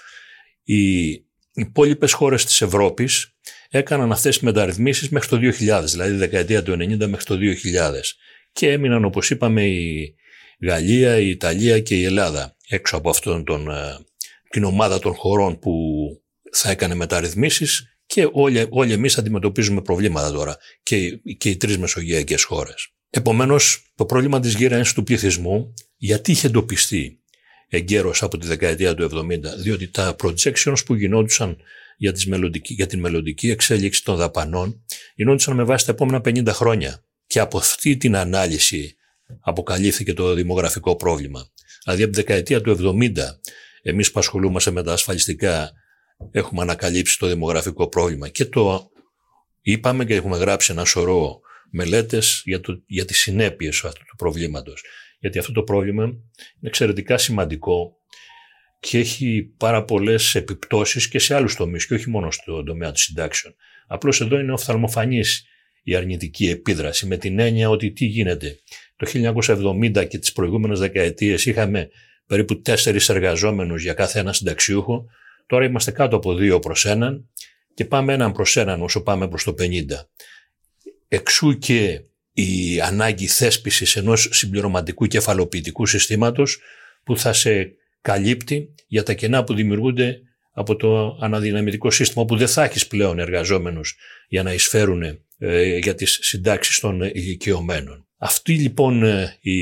Οι 0.63 1.11
υπόλοιπες 1.53 2.13
χώρες 2.13 2.45
της 2.45 2.61
Ευρώπης 2.63 3.37
έκαναν 3.71 4.13
αυτές 4.13 4.35
τις 4.35 4.43
μεταρρυθμίσεις 4.43 5.09
μέχρι 5.09 5.29
το 5.29 5.37
2000, 5.37 5.85
δηλαδή 5.85 6.15
δεκαετία 6.15 6.63
του 6.63 6.73
90 6.73 7.07
μέχρι 7.07 7.25
το 7.25 7.37
2000 7.37 8.17
και 8.53 8.71
έμειναν 8.71 9.05
όπως 9.05 9.31
είπαμε 9.31 9.67
η 9.67 10.15
Γαλλία, 10.61 11.19
η 11.19 11.29
Ιταλία 11.29 11.81
και 11.81 11.95
η 11.95 12.05
Ελλάδα 12.05 12.57
έξω 12.69 12.97
από 12.97 13.11
αυτόν 13.11 13.45
τον, 13.45 13.71
ε, 13.71 13.99
την 14.49 14.65
ομάδα 14.65 14.99
των 14.99 15.15
χωρών 15.15 15.59
που 15.59 15.73
θα 16.53 16.71
έκανε 16.71 16.95
μεταρρυθμίσεις 16.95 17.97
και 18.07 18.29
όλοι, 18.33 18.67
όλοι 18.71 18.93
εμείς 18.93 19.19
αντιμετωπίζουμε 19.19 19.83
προβλήματα 19.83 20.33
τώρα 20.33 20.57
και, 20.83 21.21
και 21.39 21.49
οι 21.49 21.57
τρεις 21.57 21.79
μεσογειακές 21.79 22.45
χώρες. 22.45 22.93
Επομένως, 23.15 23.93
το 23.95 24.05
πρόβλημα 24.05 24.41
της 24.41 24.55
γύρανση 24.55 24.95
του 24.95 25.03
πληθυσμού, 25.03 25.75
γιατί 25.97 26.31
είχε 26.31 26.47
εντοπιστεί 26.47 27.21
εγκαίρως 27.69 28.23
από 28.23 28.39
τη 28.39 28.47
δεκαετία 28.47 28.95
του 28.95 29.03
70, 29.03 29.39
διότι 29.63 29.89
τα 29.89 30.17
projections 30.23 30.85
που 30.87 30.95
γινόντουσαν 30.95 31.57
για, 31.97 32.13
τις 32.13 32.29
για 32.63 32.87
την 32.87 33.01
μελλοντική 33.01 33.51
εξέλιξη 33.51 34.05
των 34.05 34.17
δαπανών 34.17 34.85
γινόντουσαν 35.15 35.55
με 35.55 35.63
βάση 35.65 35.87
τα 35.87 35.93
επόμενα 35.93 36.19
50 36.25 36.47
χρόνια. 36.47 37.05
Και 37.27 37.41
από 37.41 37.59
αυτή 37.59 37.97
την 37.97 38.17
ανάλυση 38.17 38.97
αποκαλύφθηκε 39.41 40.13
το 40.13 40.35
δημογραφικό 40.35 40.97
πρόβλημα. 40.97 41.49
Δηλαδή 41.85 42.03
από 42.03 42.13
τη 42.13 42.19
δεκαετία 42.19 42.61
του 42.61 42.99
70, 42.99 43.13
εμείς 43.83 44.11
που 44.11 44.19
ασχολούμαστε 44.19 44.71
με 44.71 44.83
τα 44.83 44.93
ασφαλιστικά 44.93 45.73
έχουμε 46.31 46.63
ανακαλύψει 46.63 47.19
το 47.19 47.27
δημογραφικό 47.27 47.89
πρόβλημα 47.89 48.29
και 48.29 48.45
το 48.45 48.91
είπαμε 49.61 50.05
και 50.05 50.15
έχουμε 50.15 50.37
γράψει 50.37 50.73
ένα 50.73 50.85
σωρό 50.85 51.41
μελέτες 51.73 52.43
για, 52.45 52.61
το, 52.61 52.83
για 52.87 53.05
τις 53.05 53.19
συνέπειες 53.19 53.85
αυτού 53.85 54.05
του 54.05 54.17
προβλήματος. 54.17 54.85
Γιατί 55.19 55.39
αυτό 55.39 55.53
το 55.53 55.63
πρόβλημα 55.63 56.05
είναι 56.05 56.21
εξαιρετικά 56.61 57.19
σημαντικό 57.19 57.97
και 58.81 58.99
έχει 58.99 59.55
πάρα 59.57 59.85
πολλές 59.85 60.35
επιπτώσεις 60.35 61.09
και 61.09 61.19
σε 61.19 61.35
άλλους 61.35 61.57
τομείς 61.57 61.87
και 61.87 61.95
όχι 61.95 62.11
μόνο 62.11 62.31
στο 62.31 62.63
τομέα 62.63 62.89
των 62.89 62.97
συντάξεων. 62.97 63.55
Απλώς 63.87 64.21
εδώ 64.21 64.39
είναι 64.39 64.53
οφθαλμοφανής 64.53 65.47
η 65.83 65.95
αρνητική 65.95 66.49
επίδραση 66.49 67.07
με 67.07 67.17
την 67.17 67.39
έννοια 67.39 67.69
ότι 67.69 67.93
τι 67.93 68.05
γίνεται. 68.05 68.59
Το 68.97 69.11
1970 69.37 70.07
και 70.09 70.19
τις 70.19 70.33
προηγούμενες 70.33 70.79
δεκαετίες 70.79 71.47
είχαμε 71.47 71.89
περίπου 72.27 72.61
τέσσερις 72.61 73.09
εργαζόμενους 73.09 73.83
για 73.83 73.93
κάθε 73.93 74.19
ένα 74.19 74.33
συνταξιούχο. 74.33 75.07
Τώρα 75.47 75.65
είμαστε 75.65 75.91
κάτω 75.91 76.17
από 76.17 76.35
δύο 76.35 76.59
προς 76.59 76.85
έναν 76.85 77.29
και 77.75 77.85
πάμε 77.85 78.13
έναν 78.13 78.33
προς 78.33 78.57
έναν 78.57 78.83
όσο 78.83 79.03
πάμε 79.03 79.29
προς 79.29 79.45
το 79.45 79.55
50. 79.59 79.65
Εξού 81.15 81.59
και 81.59 82.01
η 82.33 82.81
ανάγκη 82.81 83.27
θέσπισης 83.27 83.97
ενός 83.97 84.29
συμπληρωματικού 84.33 85.07
κεφαλοποιητικού 85.07 85.87
συστήματος 85.87 86.59
που 87.05 87.19
θα 87.19 87.33
σε 87.33 87.75
καλύπτει 88.01 88.75
για 88.87 89.03
τα 89.03 89.13
κενά 89.13 89.45
που 89.45 89.55
δημιουργούνται 89.55 90.21
από 90.53 90.77
το 90.77 91.19
αναδυναμητικό 91.21 91.91
σύστημα 91.91 92.25
που 92.25 92.37
δεν 92.37 92.49
θα 92.49 92.65
έχεις 92.65 92.87
πλέον 92.87 93.19
εργαζόμενους 93.19 93.97
για 94.29 94.43
να 94.43 94.53
εισφέρουν 94.53 95.03
ε, 95.39 95.77
για 95.79 95.95
τις 95.95 96.19
συντάξεις 96.23 96.79
των 96.79 97.03
ηλικιωμένων. 97.03 98.07
Αυτή 98.19 98.53
λοιπόν 98.53 99.03
ε, 99.03 99.37
η 99.41 99.59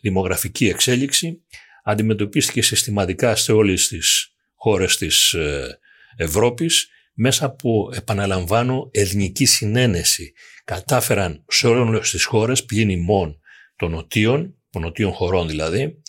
δημογραφική 0.00 0.68
εξέλιξη 0.68 1.42
αντιμετωπίστηκε 1.84 2.62
συστηματικά 2.62 3.36
σε 3.36 3.52
όλες 3.52 3.88
τις 3.88 4.32
χώρες 4.54 4.96
της 4.96 5.32
ε, 5.32 5.78
Ευρώπης 6.16 6.88
μέσα 7.14 7.44
από, 7.44 7.90
επαναλαμβάνω, 7.94 8.88
εθνική 8.92 9.44
συνένεση. 9.44 10.32
Κατάφεραν 10.64 11.44
σε 11.48 11.66
όλες 11.66 12.10
τις 12.10 12.24
χώρες, 12.24 12.64
πλην 12.64 12.88
ημών 12.88 13.40
των 13.76 13.90
νοτίων, 13.90 14.54
των 14.70 14.82
νοτίων 14.82 15.12
χωρών 15.12 15.48
δηλαδή, 15.48 16.02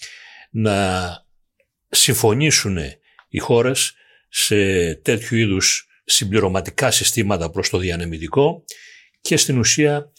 να 0.51 1.09
συμφωνήσουν 1.89 2.77
οι 3.29 3.37
χώρες 3.37 3.93
σε 4.29 4.55
τέτοιου 4.95 5.37
είδους 5.37 5.87
συμπληρωματικά 6.03 6.91
συστήματα 6.91 7.49
προς 7.49 7.69
το 7.69 7.77
διανεμητικό 7.77 8.63
και 9.21 9.37
στην 9.37 9.57
ουσία 9.57 10.11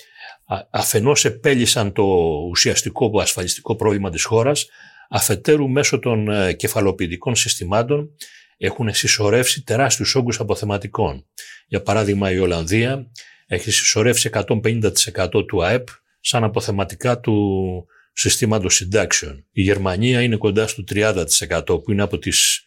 αφενός 0.71 1.25
επέλυσαν 1.25 1.93
το 1.93 2.03
ουσιαστικό 2.51 3.21
ασφαλιστικό 3.21 3.77
πρόβλημα 3.77 4.11
της 4.11 4.25
χώρας, 4.25 4.67
αφετέρου 5.09 5.69
μέσω 5.69 5.99
των 5.99 6.29
ε, 6.29 6.53
κεφαλοποιητικών 6.53 7.35
συστημάτων 7.35 8.11
έχουν 8.57 8.95
συσσωρεύσει 8.95 9.63
τεράστιους 9.63 10.15
όγκους 10.15 10.41
αποθεματικών. 10.41 11.27
Για 11.67 11.83
παράδειγμα 11.83 12.31
η 12.31 12.39
Ολλανδία 12.39 13.11
έχεις 13.47 13.77
συσσωρεύσει 13.77 14.31
150% 14.33 15.47
του 15.47 15.65
ΑΕΠ 15.65 15.89
σαν 16.21 16.45
αποθεματικά 16.45 17.21
του 17.21 17.87
συστήματος 18.13 18.75
συντάξεων. 18.75 19.47
Η 19.53 19.63
Γερμανία 19.63 20.23
είναι 20.23 20.37
κοντά 20.37 20.67
στο 20.67 20.85
30% 20.91 21.25
που 21.67 21.93
είναι 21.93 22.03
από 22.03 22.19
τις 22.19 22.65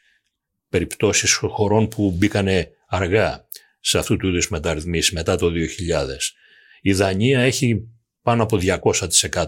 περιπτώσεις 0.70 1.34
χωρών 1.34 1.88
που 1.88 2.12
μπήκανε 2.18 2.72
αργά 2.88 3.46
σε 3.80 3.98
αυτού 3.98 4.18
του 4.18 4.28
είδους 4.28 4.50
μεταρρυθμίσεις 4.50 5.12
μετά 5.12 5.36
το 5.36 5.48
2000. 5.48 6.34
Η 6.82 6.94
Δανία 6.94 7.40
έχει 7.40 7.88
πάνω 8.22 8.44
από 8.44 8.58
200% 8.62 9.44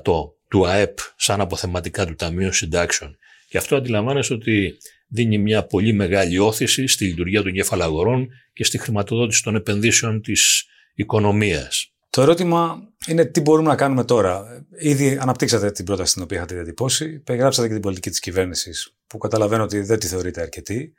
του 0.48 0.68
ΑΕΠ 0.68 0.98
σαν 1.16 1.42
αποθεματικά 1.42 2.06
του 2.06 2.16
Ταμείου 2.16 2.54
Συντάξεων. 2.54 3.18
Και 3.50 3.58
αυτό 3.58 3.76
αντιλαμβάνεσαι 3.76 4.34
ότι 4.34 4.78
δίνει 5.08 5.38
μια 5.38 5.64
πολύ 5.64 5.94
μεγάλη 5.94 6.38
όθηση 6.38 6.88
στη 6.88 7.06
λειτουργία 7.06 7.42
των 7.42 7.54
κεφαλαγορών 7.54 8.30
και 8.54 8.64
στη 8.64 8.78
χρηματοδότηση 8.78 9.44
των 9.44 9.56
επενδύσεων 9.56 10.22
της 10.22 10.66
οικονομίας. 11.00 11.94
Το 12.10 12.22
ερώτημα 12.22 12.78
είναι 13.08 13.26
τι 13.26 13.42
μπορούμε 13.42 13.70
να 13.70 13.76
κάνουμε 13.76 14.04
τώρα. 14.04 14.66
Ήδη 14.80 15.18
αναπτύξατε 15.22 15.72
την 15.72 15.86
πρόταση 15.86 16.14
την 16.14 16.22
οποία 16.22 16.38
είχατε 16.38 16.56
διατυπώσει, 16.56 17.20
περιγράψατε 17.20 17.68
και 17.68 17.74
την 17.74 17.82
πολιτική 17.82 18.10
της 18.10 18.20
κυβέρνησης, 18.20 18.96
που 19.08 19.18
καταλαβαίνω 19.18 19.64
ότι 19.64 19.80
δεν 19.80 20.00
τη 20.00 20.08
θεωρείτε 20.08 20.42
αρκετή. 20.42 20.94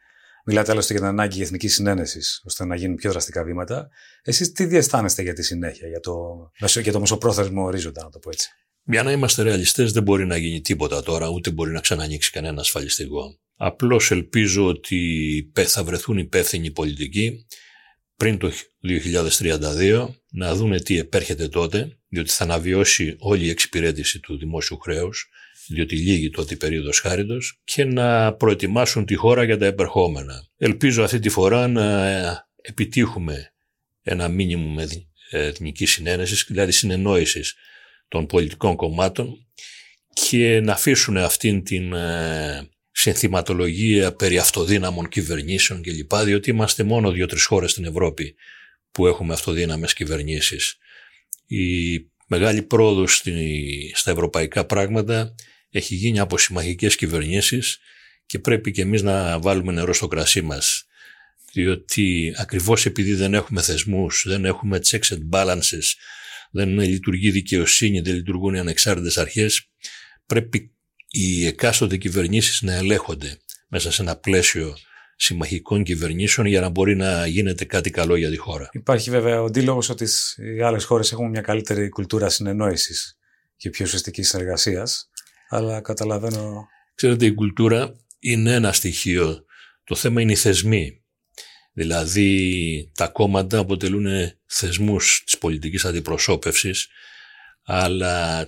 Μιλάτε 0.44 0.70
άλλωστε 0.70 0.92
για 0.92 1.02
την 1.02 1.10
ανάγκη 1.10 1.42
εθνική 1.42 1.68
συνένεση, 1.68 2.20
ώστε 2.44 2.64
να 2.64 2.74
γίνουν 2.74 2.96
πιο 2.96 3.10
δραστικά 3.10 3.44
βήματα. 3.44 3.88
Εσείς 4.22 4.52
τι 4.52 4.64
διαισθάνεστε 4.64 5.22
για 5.22 5.32
τη 5.32 5.42
συνέχεια, 5.42 5.88
για 5.88 6.00
το, 6.00 6.14
για 6.82 6.92
το 6.92 7.00
μεσοπρόθεσμο 7.00 7.64
ορίζοντα, 7.64 8.02
να 8.02 8.10
το 8.10 8.18
πω 8.18 8.30
έτσι; 8.30 8.48
Για 8.84 9.02
να 9.02 9.12
είμαστε 9.12 9.42
ρεαλιστές, 9.42 9.92
δεν 9.92 10.02
μπορεί 10.02 10.26
να 10.26 10.36
γίνει 10.36 10.60
τίποτα 10.60 11.02
τώρα, 11.02 11.28
ούτε 11.28 11.50
μπορεί 11.50 11.70
να 11.70 11.80
ξανανοίξει 11.80 12.30
κανένα 12.30 12.60
ασφαλιστικό. 12.60 13.38
Απλώς 13.56 14.10
ελπίζω 14.10 14.66
ότι 14.66 15.52
θα 15.66 15.84
βρεθούν 15.84 16.18
υπεύθυνοι 16.18 16.70
πολιτικοί 16.70 17.46
πριν 18.20 18.38
το 18.38 18.52
2032 19.82 20.08
να 20.30 20.54
δούνε 20.54 20.80
τι 20.80 20.98
επέρχεται 20.98 21.48
τότε, 21.48 21.98
διότι 22.08 22.30
θα 22.30 22.44
αναβιώσει 22.44 23.16
όλη 23.18 23.44
η 23.44 23.48
εξυπηρέτηση 23.48 24.20
του 24.20 24.38
δημόσιου 24.38 24.78
χρέους, 24.78 25.28
διότι 25.68 25.96
λύγει 25.96 26.30
τότε 26.30 26.54
η 26.54 26.56
περίοδος 26.56 27.00
χάριτος, 27.00 27.60
και 27.64 27.84
να 27.84 28.34
προετοιμάσουν 28.34 29.04
τη 29.04 29.14
χώρα 29.14 29.44
για 29.44 29.58
τα 29.58 29.66
επερχόμενα. 29.66 30.46
Ελπίζω 30.56 31.02
αυτή 31.02 31.18
τη 31.18 31.28
φορά 31.28 31.68
να 31.68 32.48
επιτύχουμε 32.62 33.52
ένα 34.02 34.28
μήνυμο 34.28 34.74
με 34.74 34.88
εθνικής 35.30 35.90
συνένεσης, 35.90 36.44
δηλαδή 36.48 36.72
συνεννόησης 36.72 37.54
των 38.08 38.26
πολιτικών 38.26 38.76
κομμάτων 38.76 39.46
και 40.12 40.60
να 40.60 40.72
αφήσουν 40.72 41.16
αυτήν 41.16 41.64
την 41.64 41.92
ε, 41.92 42.68
συνθηματολογία 43.00 44.12
περί 44.12 44.38
αυτοδύναμων 44.38 45.08
κυβερνήσεων 45.08 45.82
κλπ. 45.82 46.14
Διότι 46.14 46.50
είμαστε 46.50 46.82
μόνο 46.82 47.10
δύο-τρεις 47.10 47.44
χώρες 47.44 47.70
στην 47.70 47.84
Ευρώπη 47.84 48.34
που 48.90 49.06
έχουμε 49.06 49.32
αυτοδύναμες 49.32 49.92
κυβερνήσεις. 49.94 50.76
Η 51.46 51.98
μεγάλη 52.26 52.62
πρόοδος 52.62 53.22
στα 53.94 54.10
ευρωπαϊκά 54.10 54.64
πράγματα 54.66 55.34
έχει 55.70 55.94
γίνει 55.94 56.18
από 56.18 56.38
συμμαχικές 56.38 56.96
κυβερνήσεις 56.96 57.78
και 58.26 58.38
πρέπει 58.38 58.70
και 58.70 58.82
εμείς 58.82 59.02
να 59.02 59.38
βάλουμε 59.40 59.72
νερό 59.72 59.92
στο 59.92 60.08
κρασί 60.08 60.42
μας. 60.42 60.84
Διότι 61.52 62.34
ακριβώς 62.36 62.86
επειδή 62.86 63.14
δεν 63.14 63.34
έχουμε 63.34 63.62
θεσμούς, 63.62 64.24
δεν 64.26 64.44
έχουμε 64.44 64.80
checks 64.84 65.08
and 65.08 65.28
balances, 65.30 65.94
δεν 66.50 66.78
λειτουργεί 66.78 67.30
δικαιοσύνη, 67.30 68.00
δεν 68.00 68.14
λειτουργούν 68.14 68.54
οι 68.54 68.58
ανεξάρτητες 68.58 69.18
αρχές, 69.18 69.68
πρέπει 70.26 70.74
οι 71.10 71.46
εκάστοτε 71.46 71.96
κυβερνήσεις 71.96 72.62
να 72.62 72.74
ελέγχονται 72.74 73.38
μέσα 73.68 73.92
σε 73.92 74.02
ένα 74.02 74.16
πλαίσιο 74.16 74.76
συμμαχικών 75.16 75.82
κυβερνήσεων 75.82 76.46
για 76.46 76.60
να 76.60 76.68
μπορεί 76.68 76.96
να 76.96 77.26
γίνεται 77.26 77.64
κάτι 77.64 77.90
καλό 77.90 78.16
για 78.16 78.30
τη 78.30 78.36
χώρα. 78.36 78.68
Υπάρχει 78.72 79.10
βέβαια 79.10 79.42
ο 79.42 79.44
αντίλογος 79.44 79.88
ότι 79.88 80.06
οι 80.56 80.62
άλλες 80.62 80.84
χώρες 80.84 81.12
έχουν 81.12 81.30
μια 81.30 81.40
καλύτερη 81.40 81.88
κουλτούρα 81.88 82.28
συνεννόησης 82.28 83.18
και 83.56 83.70
πιο 83.70 83.84
ουσιαστικής 83.84 84.28
συνεργασίας, 84.28 85.10
αλλά 85.48 85.80
καταλαβαίνω... 85.80 86.66
Ξέρετε, 86.94 87.26
η 87.26 87.34
κουλτούρα 87.34 87.96
είναι 88.18 88.54
ένα 88.54 88.72
στοιχείο. 88.72 89.44
Το 89.84 89.94
θέμα 89.94 90.20
είναι 90.20 90.32
οι 90.32 90.36
θεσμοί. 90.36 91.02
Δηλαδή, 91.72 92.92
τα 92.94 93.08
κόμματα 93.08 93.58
αποτελούν 93.58 94.06
θεσμούς 94.46 95.22
της 95.24 95.38
πολιτικής 95.38 95.84
αντιπροσώπευσης, 95.84 96.88
αλλά 97.64 98.46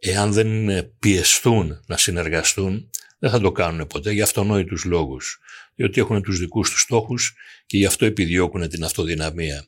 εάν 0.00 0.32
δεν 0.32 0.68
πιεστούν 0.98 1.80
να 1.86 1.96
συνεργαστούν, 1.96 2.90
δεν 3.18 3.30
θα 3.30 3.40
το 3.40 3.52
κάνουν 3.52 3.86
ποτέ 3.86 4.12
για 4.12 4.24
αυτονόητους 4.24 4.84
λόγους. 4.84 5.38
Διότι 5.74 6.00
έχουν 6.00 6.22
τους 6.22 6.38
δικούς 6.38 6.70
τους 6.70 6.80
στόχους 6.80 7.34
και 7.66 7.76
γι' 7.76 7.86
αυτό 7.86 8.04
επιδιώκουν 8.04 8.68
την 8.68 8.84
αυτοδυναμία. 8.84 9.66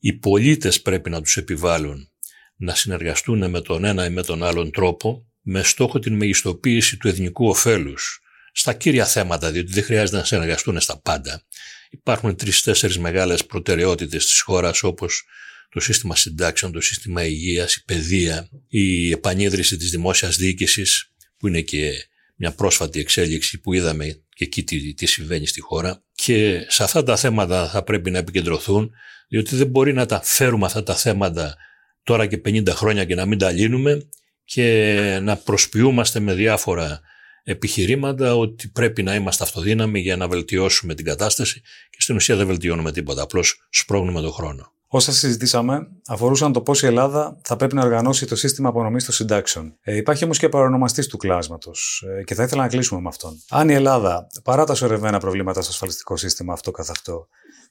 Οι 0.00 0.12
πολίτες 0.12 0.82
πρέπει 0.82 1.10
να 1.10 1.22
τους 1.22 1.36
επιβάλλουν 1.36 2.10
να 2.56 2.74
συνεργαστούν 2.74 3.50
με 3.50 3.60
τον 3.60 3.84
ένα 3.84 4.04
ή 4.04 4.10
με 4.10 4.22
τον 4.22 4.42
άλλον 4.42 4.70
τρόπο 4.70 5.26
με 5.40 5.62
στόχο 5.62 5.98
την 5.98 6.16
μεγιστοποίηση 6.16 6.96
του 6.96 7.08
εθνικού 7.08 7.48
ωφέλους 7.48 8.20
στα 8.52 8.72
κύρια 8.72 9.06
θέματα, 9.06 9.50
διότι 9.50 9.72
δεν 9.72 9.84
χρειάζεται 9.84 10.16
να 10.18 10.24
συνεργαστούν 10.24 10.80
στα 10.80 11.00
πάντα. 11.00 11.42
Υπάρχουν 11.90 12.36
τρει-τέσσερι 12.36 12.98
μεγάλες 12.98 13.46
προτεραιότητες 13.46 14.26
της 14.26 14.40
χώρας, 14.40 14.82
όπως 14.82 15.24
το 15.70 15.80
σύστημα 15.80 16.16
συντάξεων, 16.16 16.72
το 16.72 16.80
σύστημα 16.80 17.24
υγείας, 17.24 17.74
η 17.74 17.84
παιδεία, 17.84 18.48
η 18.68 19.10
επανίδρυση 19.10 19.76
της 19.76 19.90
δημόσιας 19.90 20.36
διοίκησης 20.36 21.12
που 21.36 21.46
είναι 21.46 21.60
και 21.60 22.08
μια 22.36 22.52
πρόσφατη 22.52 23.00
εξέλιξη 23.00 23.60
που 23.60 23.72
είδαμε 23.72 24.22
και 24.34 24.44
εκεί 24.44 24.64
τι, 24.64 24.94
τι 24.94 25.06
συμβαίνει 25.06 25.46
στη 25.46 25.60
χώρα 25.60 26.02
και 26.14 26.66
σε 26.68 26.82
αυτά 26.82 27.02
τα 27.02 27.16
θέματα 27.16 27.68
θα 27.68 27.82
πρέπει 27.82 28.10
να 28.10 28.18
επικεντρωθούν 28.18 28.90
διότι 29.28 29.56
δεν 29.56 29.66
μπορεί 29.66 29.92
να 29.92 30.06
τα 30.06 30.20
φέρουμε 30.22 30.66
αυτά 30.66 30.82
τα 30.82 30.96
θέματα 30.96 31.56
τώρα 32.02 32.26
και 32.26 32.40
50 32.44 32.68
χρόνια 32.68 33.04
και 33.04 33.14
να 33.14 33.26
μην 33.26 33.38
τα 33.38 33.50
λύνουμε 33.50 34.08
και 34.44 35.18
να 35.22 35.36
προσποιούμαστε 35.36 36.20
με 36.20 36.34
διάφορα 36.34 37.00
επιχειρήματα 37.42 38.36
ότι 38.36 38.68
πρέπει 38.68 39.02
να 39.02 39.14
είμαστε 39.14 39.44
αυτοδύναμοι 39.44 40.00
για 40.00 40.16
να 40.16 40.28
βελτιώσουμε 40.28 40.94
την 40.94 41.04
κατάσταση 41.04 41.60
και 41.90 42.00
στην 42.00 42.16
ουσία 42.16 42.36
δεν 42.36 42.46
βελτιώνουμε 42.46 42.92
τίποτα, 42.92 43.22
απλώς 43.22 43.66
σπρώχνουμε 43.70 44.20
τον 44.20 44.32
χρόνο. 44.32 44.72
Όσα 44.92 45.12
συζητήσαμε 45.12 45.88
αφορούσαν 46.06 46.52
το 46.52 46.60
πώς 46.60 46.82
η 46.82 46.86
Ελλάδα 46.86 47.40
θα 47.44 47.56
πρέπει 47.56 47.74
να 47.74 47.82
οργανώσει 47.82 48.26
το 48.26 48.36
σύστημα 48.36 48.68
απονομής 48.68 49.04
των 49.04 49.14
συντάξεων. 49.14 49.76
Ε, 49.80 49.96
υπάρχει 49.96 50.24
όμως 50.24 50.38
και 50.38 50.48
παρονομαστής 50.48 51.06
του 51.06 51.16
κλάσματος 51.16 52.04
ε, 52.18 52.22
και 52.24 52.34
θα 52.34 52.42
ήθελα 52.42 52.62
να 52.62 52.68
κλείσουμε 52.68 53.00
με 53.00 53.08
αυτόν. 53.08 53.42
Αν 53.48 53.68
η 53.68 53.72
Ελλάδα, 53.72 54.26
παρά 54.44 54.64
τα 54.64 54.74
σωρευμένα 54.74 55.18
προβλήματα 55.18 55.60
στο 55.60 55.70
ασφαλιστικό 55.70 56.16
σύστημα 56.16 56.52
αυτό 56.52 56.70
καθ' 56.70 56.90
αυτό, 56.90 57.28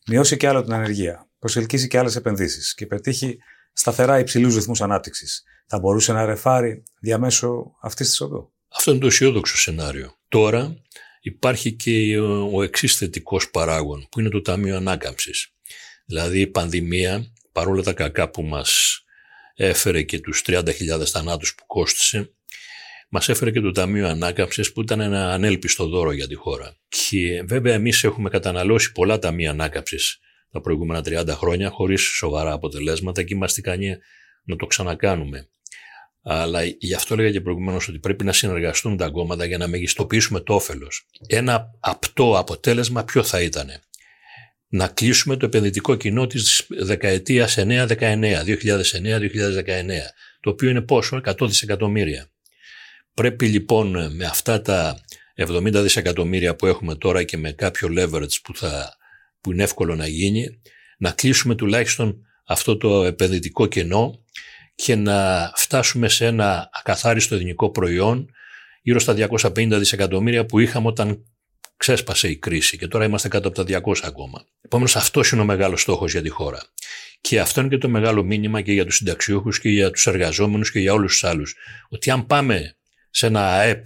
μειώσει 0.08 0.38
και 0.38 0.48
άλλο 0.48 0.64
την 0.64 0.74
ανεργία, 0.74 1.30
προσελκύσει 1.40 1.88
και 1.88 1.98
άλλες 1.98 2.16
επενδύσεις 2.16 2.74
και 2.74 2.86
πετύχει 2.86 3.38
σταθερά 3.74 4.20
υψηλούς 4.20 4.56
ρυθμούς 4.56 4.82
ανάπτυξης, 4.82 5.44
θα 5.68 5.80
μπορούσε 5.80 6.14
να 6.14 6.26
ρεφάρει 6.26 6.84
διαμέσου 7.00 7.72
αυτής 7.82 8.08
της 8.08 8.22
οδού. 8.22 8.54
Αυτό 8.76 8.92
είναι 8.92 9.00
το 9.00 9.08
αισιόδοξο 9.08 9.58
σενάριο. 9.58 10.14
Τώρα 10.28 10.76
υπάρχει 11.22 11.74
και 11.74 12.20
ο 12.54 12.64
εξής 12.64 12.96
θετικός 12.96 13.50
παράγον, 13.50 14.08
που 14.12 14.20
είναι 14.20 14.30
το 14.30 14.42
Ταμείο 14.42 14.76
Ανάκαμψης. 14.76 15.54
Δηλαδή 16.10 16.40
η 16.40 16.48
πανδημία, 16.48 17.34
παρόλα 17.52 17.84
τα 17.84 17.94
κακά 17.94 18.30
που 18.30 18.44
μας 18.44 19.02
έφερε 19.56 20.04
και 20.04 20.20
τους 20.20 20.42
30.000 20.46 21.06
θανάτους 21.06 21.56
που 21.56 21.66
κόστησε, 21.66 22.32
μας 23.10 23.30
έφερε 23.30 23.52
και 23.52 23.60
το 23.60 23.72
Ταμείο 23.72 24.08
Ανάκαμψης 24.08 24.74
που 24.74 24.82
ήταν 24.82 25.00
ένα 25.00 25.34
ανέλπιστο 25.34 25.88
δώρο 25.88 26.12
για 26.12 26.28
τη 26.28 26.36
χώρα. 26.36 26.76
Και 26.88 27.44
βέβαια 27.44 27.74
εμείς 27.74 28.04
έχουμε 28.04 28.30
καταναλώσει 28.30 28.92
πολλά 28.92 29.20
Ταμεία 29.20 29.50
Ανάκαμψης 29.50 30.20
τα 30.52 30.62
προηγούμενα 30.62 31.02
30 31.06 31.28
χρόνια 31.28 31.70
χωρίς 31.70 32.02
σοβαρά 32.02 32.52
αποτελέσματα 32.52 33.24
και 33.24 33.34
είμαστε 33.34 33.60
ικανοί 33.60 33.98
να 34.44 34.56
το 34.56 34.66
ξανακάνουμε. 34.66 35.50
Αλλά 36.24 36.64
γι' 36.64 36.94
αυτό 36.94 37.14
έλεγα 37.14 37.32
και 37.32 37.42
προηγουμένως 37.42 37.88
ότι 37.88 38.00
πρέπει 38.00 38.24
να 38.24 38.34
συνεργαστούν 38.34 38.98
τα 38.98 39.10
κόμματα 39.10 39.46
για 39.46 39.58
να 39.58 39.68
μεγιστοποιήσουμε 39.68 40.40
το 40.40 40.54
όφελος. 40.54 41.06
Ένα 41.28 41.66
απτό 41.80 42.38
αποτέλεσμα 42.38 43.04
ποιο 43.04 43.24
θα 43.24 43.42
ήταν 43.42 43.70
να 44.70 44.88
κλείσουμε 44.88 45.38
το 45.38 45.46
επενδυτικό 45.46 45.96
κοινό 45.96 46.28
της 46.28 46.66
δεκαετίας 46.70 47.58
9-19, 47.58 47.88
2009-2019, 47.98 48.56
το 50.40 50.50
οποίο 50.50 50.70
είναι 50.70 50.82
πόσο, 50.82 51.22
100 51.26 51.48
δισεκατομμύρια. 51.48 52.30
Πρέπει 53.14 53.48
λοιπόν 53.48 54.16
με 54.16 54.26
αυτά 54.26 54.62
τα 54.62 55.02
70 55.36 55.72
δισεκατομμύρια 55.74 56.56
που 56.56 56.66
έχουμε 56.66 56.96
τώρα 56.96 57.24
και 57.24 57.38
με 57.38 57.52
κάποιο 57.52 57.88
leverage 57.98 58.42
που, 58.44 58.56
θα, 58.56 58.98
που 59.42 59.52
είναι 59.52 59.64
εύκολο 59.64 59.96
να 59.96 60.08
γίνει, 60.08 60.62
να 60.98 61.12
κλείσουμε 61.12 61.56
τουλάχιστον 61.56 62.26
αυτό 62.46 62.78
το 62.78 63.04
επενδυτικό 63.04 63.66
κενό 63.66 64.24
και 64.76 64.96
να 64.96 65.52
φτάσουμε 65.56 66.10
σε 66.10 66.26
ένα 66.26 66.70
ακαθάριστο 66.74 67.36
ελληνικό 67.36 67.70
προϊόν 67.72 68.30
γύρω 68.82 69.00
στα 69.00 69.16
250 69.30 69.68
δισεκατομμύρια 69.78 70.46
που 70.46 70.60
είχαμε 70.60 70.88
όταν 70.88 71.26
ξέσπασε 71.80 72.28
η 72.30 72.38
κρίση 72.38 72.78
και 72.78 72.88
τώρα 72.88 73.06
είμαστε 73.06 73.28
κάτω 73.28 73.48
από 73.48 73.66
τα 73.66 73.82
200 73.86 73.94
ακόμα. 74.04 74.46
Επομένως, 74.62 74.96
αυτός 74.96 75.32
είναι 75.32 75.42
ο 75.42 75.46
μεγάλος 75.46 75.82
στόχος 75.82 76.12
για 76.12 76.22
τη 76.22 76.30
χώρα. 76.30 76.62
Και 77.22 77.40
αυτό 77.40 77.60
είναι 77.60 77.70
και 77.70 77.78
το 77.78 77.90
μεγάλο 77.90 78.24
μήνυμα 78.24 78.62
και 78.62 78.72
για 78.72 78.86
τους 78.86 78.96
συνταξιούχους 78.96 79.60
και 79.60 79.70
για 79.70 79.92
τους 79.92 80.08
εργαζόμενους 80.08 80.72
και 80.72 80.80
για 80.80 80.94
όλους 80.94 81.12
τους 81.12 81.24
άλλους. 81.24 81.56
Ότι 81.90 82.12
αν 82.12 82.26
πάμε 82.26 82.76
σε 83.10 83.26
ένα 83.28 83.54
ΑΕΠ, 83.54 83.86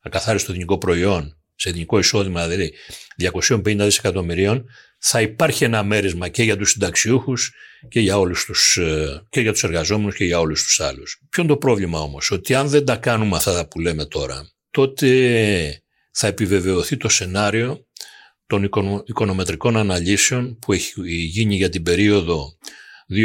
ακαθάριστο 0.00 0.50
ελληνικό 0.50 0.78
προϊόν, 0.78 1.36
σε 1.54 1.68
ελληνικό 1.68 1.98
εισόδημα 1.98 2.48
δηλαδή 2.48 2.72
250 3.16 3.84
δισεκατομμυρίων, 3.84 4.68
θα 4.98 5.20
υπάρχει 5.20 5.64
ένα 5.64 5.82
μέρισμα 5.82 6.28
και 6.28 6.42
για 6.42 6.56
τους 6.56 6.70
συνταξιούχους 6.70 7.52
και 7.88 8.00
για, 8.00 8.18
όλους 8.18 8.44
τους, 8.44 8.76
ε, 8.76 9.22
και 9.28 9.40
για 9.40 9.52
τους 9.52 9.64
εργαζόμενους 9.64 10.16
και 10.16 10.24
για 10.24 10.40
όλους 10.40 10.62
τους 10.62 10.80
άλλους. 10.80 11.20
Ποιο 11.30 11.42
είναι 11.42 11.52
το 11.52 11.58
πρόβλημα 11.58 12.00
όμως, 12.00 12.30
ότι 12.30 12.54
αν 12.54 12.68
δεν 12.68 12.84
τα 12.84 12.96
κάνουμε 12.96 13.36
αυτά 13.36 13.68
που 13.68 13.80
λέμε 13.80 14.04
τώρα, 14.04 14.50
τότε 14.70 15.83
θα 16.14 16.26
επιβεβαιωθεί 16.26 16.96
το 16.96 17.08
σενάριο 17.08 17.86
των 18.46 18.70
οικονομετρικών 19.06 19.76
αναλύσεων 19.76 20.58
που 20.58 20.72
έχει 20.72 21.02
γίνει 21.06 21.56
για 21.56 21.68
την 21.68 21.82
περίοδο 21.82 22.58
2020-2050 23.10 23.16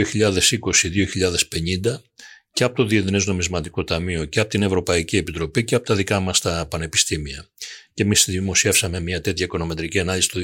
και 2.52 2.64
από 2.64 2.76
το 2.76 2.86
Διεθνές 2.86 3.26
Νομισματικό 3.26 3.84
Ταμείο 3.84 4.26
και 4.26 4.40
από 4.40 4.50
την 4.50 4.62
Ευρωπαϊκή 4.62 5.18
Επιτροπή 5.18 5.64
και 5.64 5.76
από 5.76 5.86
τα 5.86 5.96
δικά 5.96 6.20
μας 6.20 6.40
τα 6.40 6.68
πανεπιστήμια. 6.70 7.48
Και 7.94 8.04
εμείς 8.04 8.26
δημοσιεύσαμε 8.28 9.00
μια 9.00 9.22
τέτοια 9.22 9.46
οικονομετρική 9.46 10.00
ανάλυση 10.00 10.30
το 10.30 10.40
2018. 10.40 10.44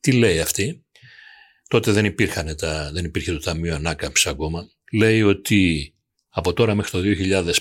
Τι 0.00 0.12
λέει 0.12 0.40
αυτή; 0.40 0.86
Τότε 1.68 1.92
δεν, 1.92 2.04
υπήρχαν 2.04 2.56
τα, 2.56 2.90
δεν 2.92 3.04
υπήρχε 3.04 3.32
το 3.32 3.38
Ταμείο 3.38 3.74
Ανάκαμψης 3.74 4.26
ακόμα. 4.26 4.70
Λέει 4.92 5.22
ότι 5.22 5.94
από 6.28 6.52
τώρα 6.52 6.74
μέχρι 6.74 6.90
το 6.90 7.02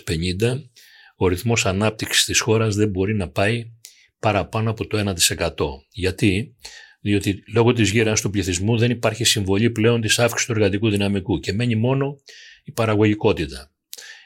2050 0.05 0.61
ο 1.15 1.27
ρυθμός 1.27 1.65
ανάπτυξης 1.65 2.25
της 2.25 2.39
χώρας 2.39 2.75
δεν 2.75 2.89
μπορεί 2.89 3.15
να 3.15 3.29
πάει 3.29 3.71
παραπάνω 4.19 4.69
από 4.69 4.87
το 4.87 4.97
1%. 4.97 5.85
Γιατί; 5.89 6.55
Διότι 7.01 7.43
λόγω 7.53 7.73
της 7.73 7.89
γύρανσης 7.89 8.21
του 8.25 8.29
πληθυσμού 8.29 8.77
δεν 8.77 8.91
υπάρχει 8.91 9.23
συμβολή 9.23 9.69
πλέον 9.69 10.01
της 10.01 10.19
αύξησης 10.19 10.45
του 10.45 10.51
εργατικού 10.51 10.89
δυναμικού 10.89 11.39
και 11.39 11.53
μένει 11.53 11.75
μόνο 11.75 12.15
η 12.63 12.71
παραγωγικότητα. 12.71 13.71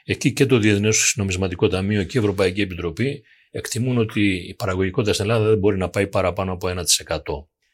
Εκεί 0.04 0.32
και 0.32 0.46
το 0.46 0.58
Διεθνές 0.58 1.12
Νομισματικό 1.16 1.68
Ταμείο 1.68 2.04
και 2.04 2.18
η 2.18 2.20
Ευρωπαϊκή 2.20 2.60
Επιτροπή 2.60 3.22
εκτιμούν 3.50 3.98
ότι 3.98 4.34
η 4.48 4.54
παραγωγικότητα 4.54 5.12
στην 5.12 5.24
Ελλάδα 5.30 5.48
δεν 5.48 5.58
μπορεί 5.58 5.76
να 5.76 5.88
πάει 5.88 6.06
παραπάνω 6.06 6.52
από 6.52 6.68
1% 6.68 6.76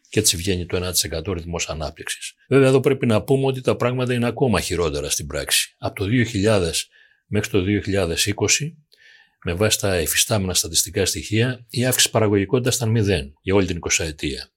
και 0.09 0.19
έτσι 0.19 0.37
βγαίνει 0.37 0.67
το 0.67 0.93
1% 1.27 1.33
ρυθμός 1.33 1.69
ανάπτυξης. 1.69 2.35
Βέβαια 2.49 2.69
εδώ 2.69 2.81
πρέπει 2.81 3.07
να 3.07 3.23
πούμε 3.23 3.47
ότι 3.47 3.61
τα 3.61 3.77
πράγματα 3.77 4.15
είναι 4.15 4.27
ακόμα 4.27 4.61
χειρότερα 4.61 5.11
στην 5.11 5.27
πράξη. 5.27 5.75
Από 5.79 5.95
το 5.95 6.07
2000 6.35 6.71
μέχρι 7.27 7.51
το 7.51 7.65
2020 7.67 8.73
με 9.49 9.55
βάση 9.55 9.81
τα 9.81 9.95
εφιστάμενα 9.95 10.55
στατιστικά 10.55 11.07
στοιχεία 11.07 11.67
η 11.71 11.85
αύξηση 11.85 12.11
παραγωγικότητας 12.11 12.77
ήταν 12.77 12.91
μηδέν 12.91 13.35
για 13.41 13.55
όλη 13.55 13.67
την 13.67 13.79
20 13.91 14.05
ετία. 14.05 14.51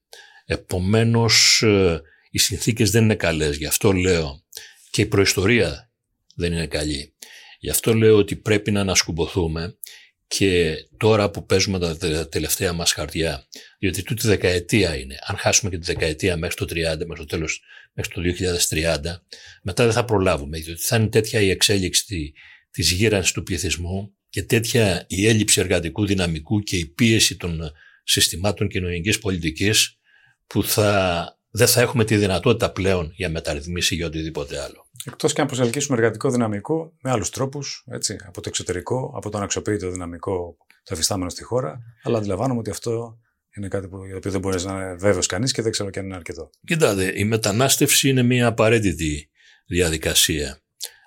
Επομένως 0.44 1.62
ε, 1.62 2.00
οι 2.30 2.38
συνθήκες 2.38 2.90
δεν 2.90 3.04
είναι 3.04 3.14
καλές. 3.14 3.56
Γι' 3.56 3.66
αυτό 3.66 3.92
λέω 3.92 4.44
και 4.90 5.02
η 5.02 5.06
προϊστορία 5.06 5.90
δεν 6.34 6.52
είναι 6.52 6.66
καλή. 6.66 7.14
Γι' 7.58 7.70
αυτό 7.70 7.94
λέω 7.94 8.16
ότι 8.16 8.36
πρέπει 8.36 8.70
να 8.70 8.80
ανασκουμποθούμε 8.80 9.78
και 10.26 10.76
τώρα 10.96 11.30
που 11.30 11.46
παίζουμε 11.46 11.78
τα 11.78 12.28
τελευταία 12.28 12.72
μας 12.72 12.92
χαρτιά, 12.92 13.46
διότι 13.78 14.02
τούτη 14.02 14.26
δεκαετία 14.26 14.96
είναι, 14.96 15.18
αν 15.26 15.36
χάσουμε 15.36 15.70
και 15.70 15.78
τη 15.78 15.84
δεκαετία 15.86 16.36
μέχρι 16.36 16.56
το 16.56 16.64
30, 16.64 16.74
μέχρι 16.80 17.14
το 17.16 17.24
τέλος, 17.24 17.62
μέχρι 17.92 18.12
το 18.12 18.20
2030, 18.20 19.22
μετά 19.62 19.84
δεν 19.84 19.92
θα 19.92 20.04
προλάβουμε, 20.04 20.58
διότι 20.58 20.82
θα 20.82 20.96
είναι 20.96 21.08
τέτοια 21.08 21.40
η 21.40 21.50
εξέλιξη 21.50 22.32
της 22.70 22.90
γύρανσης 22.90 23.32
του 23.32 23.42
πληθυσμού 23.42 24.14
και 24.30 24.42
τέτοια 24.42 25.04
η 25.08 25.28
έλλειψη 25.28 25.60
εργατικού 25.60 26.06
δυναμικού 26.06 26.60
και 26.60 26.76
η 26.76 26.86
πίεση 26.86 27.36
των 27.36 27.72
συστημάτων 28.04 28.68
κοινωνικής 28.68 29.18
πολιτικής 29.18 29.98
που 30.46 30.64
θα, 30.64 31.38
δεν 31.50 31.66
θα 31.66 31.80
έχουμε 31.80 32.04
τη 32.04 32.16
δυνατότητα 32.16 32.72
πλέον 32.72 33.12
για 33.16 33.30
μεταρρυθμίση 33.30 33.94
ή 33.94 33.96
για 33.96 34.06
οτιδήποτε 34.06 34.60
άλλο. 34.60 34.88
Εκτός 35.04 35.32
και 35.32 35.40
αν 35.40 35.46
προσελκύσουμε 35.46 35.96
εργατικό 35.96 36.30
δυναμικό 36.30 36.92
με 37.00 37.10
άλλους 37.10 37.30
τρόπους, 37.30 37.84
από 38.26 38.40
το 38.40 38.48
εξωτερικό, 38.48 39.12
από 39.16 39.30
το 39.30 39.36
αναξιοποιητό 39.36 39.90
δυναμικό 39.90 40.56
το 40.82 40.94
εφιστάμενο 40.94 41.30
στη 41.30 41.42
χώρα, 41.42 41.80
αλλά 42.02 42.18
αντιλαμβάνομαι 42.18 42.60
ότι 42.60 42.70
αυτό 42.70 43.18
είναι 43.56 43.68
κάτι 43.68 43.88
που, 43.88 44.04
για 44.04 44.12
το 44.12 44.16
οποίο 44.16 44.30
δεν 44.30 44.40
μπορείς 44.40 44.64
να 44.64 44.72
είναι 44.72 44.94
βέβαιος 44.94 45.26
κανείς 45.26 45.52
και 45.52 45.62
δεν 45.62 45.72
ξέρω 45.72 45.90
και 45.90 45.98
αν 45.98 46.04
είναι 46.04 46.14
αρκετό. 46.14 46.50
Κοιτάτε, 46.66 47.12
η 47.16 47.24
μετανάστευση 47.24 48.08
είναι 48.08 48.22
μια 48.22 48.46
απαραίτητη 48.46 49.30
διαδικασία. 49.66 50.58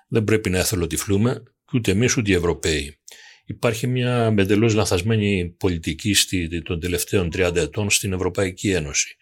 Δεν 0.08 0.24
πρέπει 0.24 0.50
να 0.50 0.58
εθελοτυφλούμε 0.58 1.42
ούτε 1.72 1.90
εμείς 1.90 2.16
ούτε 2.16 2.30
οι 2.30 2.34
Ευρωπαίοι. 2.34 2.98
Υπάρχει 3.44 3.86
μια 3.86 4.34
εντελώς 4.38 4.74
λανθασμένη 4.74 5.54
πολιτική 5.58 6.14
των 6.62 6.80
τελευταίων 6.80 7.30
30 7.34 7.56
ετών 7.56 7.90
στην 7.90 8.12
Ευρωπαϊκή 8.12 8.70
Ένωση, 8.70 9.16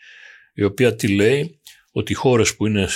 η 0.55 0.63
οποία 0.63 0.95
τι 0.95 1.09
λέει 1.09 1.61
ότι 1.93 2.13
οι 2.13 2.15
χώρες 2.15 2.57
που 2.57 2.67
είναι 2.67 2.89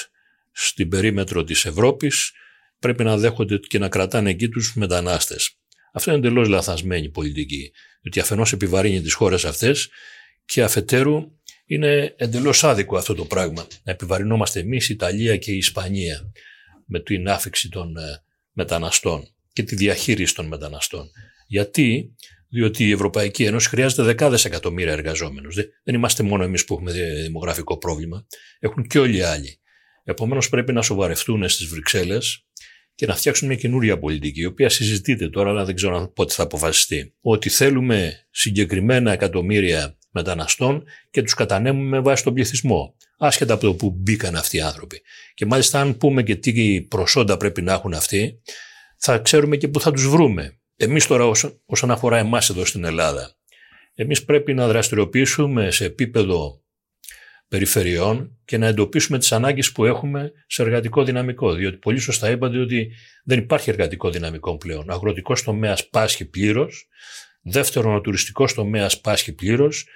στην 0.53 0.89
περίμετρο 0.89 1.45
της 1.45 1.65
Ευρώπης 1.65 2.33
πρέπει 2.79 3.05
να 3.05 3.17
δέχονται 3.17 3.57
και 3.57 3.79
να 3.79 3.89
κρατάνε 3.89 4.31
εκεί 4.31 4.49
τους 4.49 4.75
μετανάστες. 4.75 5.57
Αυτό 5.93 6.11
είναι 6.11 6.27
εντελώς 6.27 6.49
λαθασμένη 6.49 7.09
πολιτική, 7.09 7.73
διότι 8.01 8.21
αφενός 8.21 8.53
επιβαρύνει 8.53 9.01
τις 9.01 9.15
χώρες 9.15 9.45
αυτές 9.45 9.89
και 10.45 10.63
αφετέρου 10.63 11.31
είναι 11.67 12.15
εντελώς 12.17 12.65
άδικο 12.65 12.97
αυτό 12.97 13.15
το 13.15 13.25
πράγμα. 13.25 13.67
Να 13.83 13.93
επιβαρυνόμαστε 13.93 14.61
εμείς, 14.61 14.89
η 14.89 14.93
Ιταλία 14.93 15.37
και 15.37 15.53
η 15.53 15.57
Ισπανία 15.57 16.33
με 16.87 17.01
την 17.01 17.29
άφηξη 17.29 17.69
των 17.69 17.97
ε, 17.97 18.23
μεταναστών 18.53 19.36
και 19.57 19.63
τη 19.63 19.75
διαχείριση 19.75 20.35
των 20.35 20.47
μεταναστών. 20.47 21.11
Γιατί, 21.47 22.15
διότι 22.49 22.85
η 22.85 22.91
Ευρωπαϊκή 22.91 23.45
Ένωση 23.45 23.69
χρειάζεται 23.69 24.03
δεκάδες 24.03 24.45
εκατομμύρια 24.45 24.93
εργαζόμενους. 24.93 25.55
Δεν 25.55 25.95
είμαστε 25.95 26.23
μόνο 26.23 26.45
εμείς 26.45 26.65
που 26.65 26.75
έχουμε 26.75 26.93
δημογραφικό 27.23 27.79
πρόβλημα, 27.79 28.27
έχουν 28.59 28.87
και 28.87 28.99
όλοι 28.99 29.17
οι 29.17 29.21
άλλοι. 29.21 29.61
Επομένως, 30.05 30.49
πρέπει 30.49 30.73
να 30.73 30.83
σοβαρευτούν 30.83 31.49
στις 31.49 31.67
Βρυξέλλες 31.67 32.47
και 32.95 33.07
να 33.07 33.15
φτιάξουν 33.15 33.49
μια 33.49 33.57
καινούρια 33.57 33.99
πολιτική, 33.99 34.41
η 34.41 34.45
οποία 34.45 34.69
συζητείται 34.69 35.29
τώρα, 35.29 35.51
αλλά 35.51 35.65
δεν 35.65 35.75
ξέρω 35.75 36.13
πότε 36.15 36.35
θα 36.35 36.43
αποφασιστεί. 36.43 37.15
Ότι 37.21 37.49
θέλουμε 37.49 38.27
συγκεκριμένα 38.31 39.13
εκατομμύρια 39.13 39.99
μεταναστών 40.11 40.85
και 41.11 41.23
τους 41.23 41.35
κατανέμουμε 41.35 41.89
με 41.89 42.01
βάση 42.01 42.25
τον 42.25 42.35
πληθυσμό. 42.35 42.97
Άσχετα 43.19 43.55
από 43.55 43.67
το 43.67 43.75
που 43.75 43.91
μπήκαν 43.91 44.37
αυτοί 44.37 44.57
οι 44.57 44.61
άνθρωποι. 44.61 45.01
Και 45.35 45.47
μάλιστα, 45.47 45.81
αν 45.81 45.97
πούμε 45.97 46.23
και 46.23 46.37
τι 46.37 46.83
προσόντα 46.83 47.37
πρέπει 47.37 47.63
να 47.63 47.73
έχουν 47.73 47.95
αυτοί, 47.95 48.41
θα 48.97 49.19
ξέρουμε 49.19 49.57
και 49.57 49.69
πού 49.69 49.81
θα 49.81 49.91
τους 49.91 50.09
βρούμε. 50.09 50.59
Εμείς 50.77 51.07
τώρα, 51.07 51.31
όσον 51.67 51.91
αφορά 51.91 52.19
εμάς 52.19 52.51
εδώ 52.51 52.65
στην 52.65 52.85
Ελλάδα, 52.85 53.37
εμείς 53.95 54.25
πρέπει 54.25 54.55
να 54.55 54.69
δραστηριοποιήσουμε 54.69 55.71
σε 55.71 55.85
επίπεδο 55.85 56.61
περιφερειών 57.49 58.39
και 58.45 58.59
να 58.59 58.67
εντοπίσουμε 58.67 59.19
τις 59.19 59.33
ανάγκες 59.33 59.73
που 59.73 59.85
έχουμε 59.85 60.33
σε 60.47 60.63
εργατικό 60.63 61.05
δυναμικό. 61.05 61.55
Διότι 61.55 61.77
πολύ 61.77 61.99
σωστά 61.99 62.31
είπατε 62.31 62.59
ότι 62.59 62.93
δεν 63.25 63.39
υπάρχει 63.39 63.71
εργατικό 63.71 64.11
δυναμικό 64.11 64.57
πλέον. 64.57 64.89
Ο 64.89 64.93
αγροτικός 64.93 65.43
τομέας 65.43 65.89
πάσχει 65.89 66.25
πλήρως. 66.25 66.89
Δεύτερον, 67.43 67.95
ο 67.95 68.01
τουριστικός 68.01 68.55
τομέας 68.55 69.01
πάσχει 69.01 69.33
πλήρως. 69.33 69.87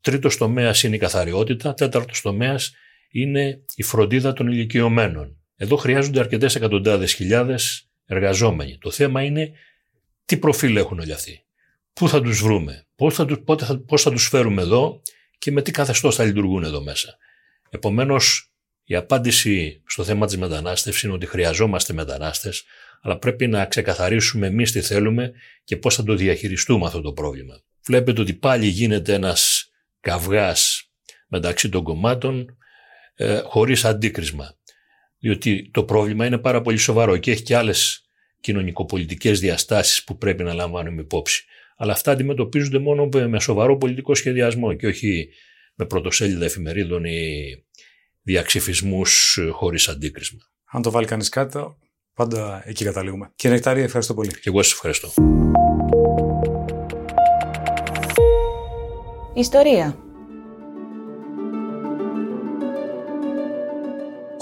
Τρίτος 0.00 0.36
τομέας 0.36 0.82
είναι 0.82 0.96
η 0.96 0.98
καθαριότητα. 0.98 1.74
Τέταρτος 1.74 2.20
τομέας 2.20 2.74
είναι 3.10 3.64
η 3.74 3.82
φροντίδα 3.82 4.32
των 4.32 4.46
ηλικιωμένων. 4.46 5.36
Εδώ 5.56 5.76
χρειάζονται 5.76 6.20
αρκετές 6.20 6.54
εκατοντάδες 6.54 7.12
χιλιάδες 7.12 7.89
εργαζόμενοι. 8.10 8.78
Το 8.80 8.90
θέμα 8.90 9.22
είναι 9.22 9.52
τι 10.24 10.36
προφίλ 10.36 10.76
έχουν 10.76 10.98
όλοι 10.98 11.12
αυτοί. 11.12 11.44
Πού 11.92 12.08
θα 12.08 12.22
τους 12.22 12.42
βρούμε, 12.42 12.86
πώς 12.96 13.14
θα, 13.14 13.26
πώς 13.86 14.02
θα 14.02 14.10
τους 14.10 14.28
φέρουμε 14.28 14.62
εδώ 14.62 15.02
και 15.38 15.52
με 15.52 15.62
τι 15.62 15.70
καθεστώς 15.70 16.16
θα 16.16 16.24
λειτουργούν 16.24 16.64
εδώ 16.64 16.82
μέσα. 16.82 17.16
Επομένως, 17.70 18.52
η 18.84 18.94
απάντηση 18.94 19.82
στο 19.86 20.04
θέμα 20.04 20.26
της 20.26 20.36
μετανάστευσης 20.36 21.02
είναι 21.02 21.12
ότι 21.12 21.26
χρειαζόμαστε 21.26 21.92
μετανάστες, 21.92 22.64
αλλά 23.02 23.18
πρέπει 23.18 23.46
να 23.46 23.66
ξεκαθαρίσουμε 23.66 24.46
εμείς 24.46 24.72
τι 24.72 24.80
θέλουμε 24.80 25.32
και 25.64 25.76
πώς 25.76 25.94
θα 25.94 26.02
το 26.02 26.14
διαχειριστούμε 26.14 26.86
αυτό 26.86 27.00
το 27.00 27.12
πρόβλημα. 27.12 27.60
Βλέπετε 27.84 28.20
ότι 28.20 28.34
πάλι 28.34 28.66
γίνεται 28.66 29.12
ένας 29.12 29.70
καυγάς 30.00 30.90
μεταξύ 31.28 31.68
των 31.68 31.82
κομμάτων 31.82 32.56
ε, 33.14 33.40
χωρίς 33.44 33.84
αντίκρισμα. 33.84 34.56
Διότι 35.20 35.70
το 35.72 35.84
πρόβλημα 35.84 36.26
είναι 36.26 36.38
πάρα 36.38 36.60
πολύ 36.60 36.76
σοβαρό 36.76 37.16
και 37.16 37.30
έχει 37.30 37.42
και 37.42 37.56
άλλες 37.56 38.04
κοινωνικοπολιτικές 38.40 39.40
διαστάσεις 39.40 40.04
που 40.04 40.18
πρέπει 40.18 40.42
να 40.42 40.54
λαμβάνουμε 40.54 41.00
υπόψη 41.00 41.44
αλλά 41.82 41.92
αυτά 41.92 42.10
αντιμετωπίζονται 42.10 42.78
μόνο 42.78 43.08
με 43.28 43.40
σοβαρό 43.40 43.76
πολιτικό 43.76 44.14
σχεδιασμό 44.14 44.74
και 44.74 44.86
όχι 44.86 45.28
με 45.74 45.86
πρωτοσέλιδα 45.86 46.44
εφημερίδων 46.44 47.04
ή 47.04 47.30
διαξυφισμούς 48.22 49.38
χωρίς 49.52 49.88
αντίκρισμα. 49.88 50.40
Αν 50.70 50.82
το 50.82 50.90
βάλει 50.90 51.06
κανείς 51.06 51.28
κάτω, 51.28 51.78
πάντα 52.14 52.62
εκεί 52.66 52.84
καταλήγουμε. 52.84 53.32
Κύριε 53.34 53.56
Νεκτάρη, 53.56 53.82
ευχαριστώ 53.82 54.14
πολύ. 54.14 54.30
Και 54.30 54.48
εγώ 54.48 54.62
σας 54.62 54.72
ευχαριστώ. 54.72 55.12
Ιστορία. 59.34 60.09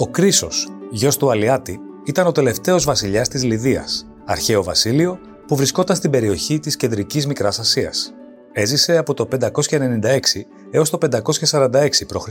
Ο 0.01 0.07
Κρίσος, 0.07 0.67
γιος 0.91 1.17
του 1.17 1.31
Αλιάτη, 1.31 1.79
ήταν 2.05 2.27
ο 2.27 2.31
τελευταίος 2.31 2.85
βασιλιάς 2.85 3.27
της 3.27 3.43
Λιδίας, 3.43 4.07
αρχαίο 4.25 4.63
βασίλειο 4.63 5.19
που 5.47 5.55
βρισκόταν 5.55 5.95
στην 5.95 6.11
περιοχή 6.11 6.59
της 6.59 6.75
κεντρικής 6.75 7.27
Μικράς 7.27 7.59
Ασίας. 7.59 8.13
Έζησε 8.53 8.97
από 8.97 9.13
το 9.13 9.25
596 9.25 10.45
έως 10.71 10.89
το 10.89 10.97
546 10.97 12.05
π.Χ. 12.07 12.27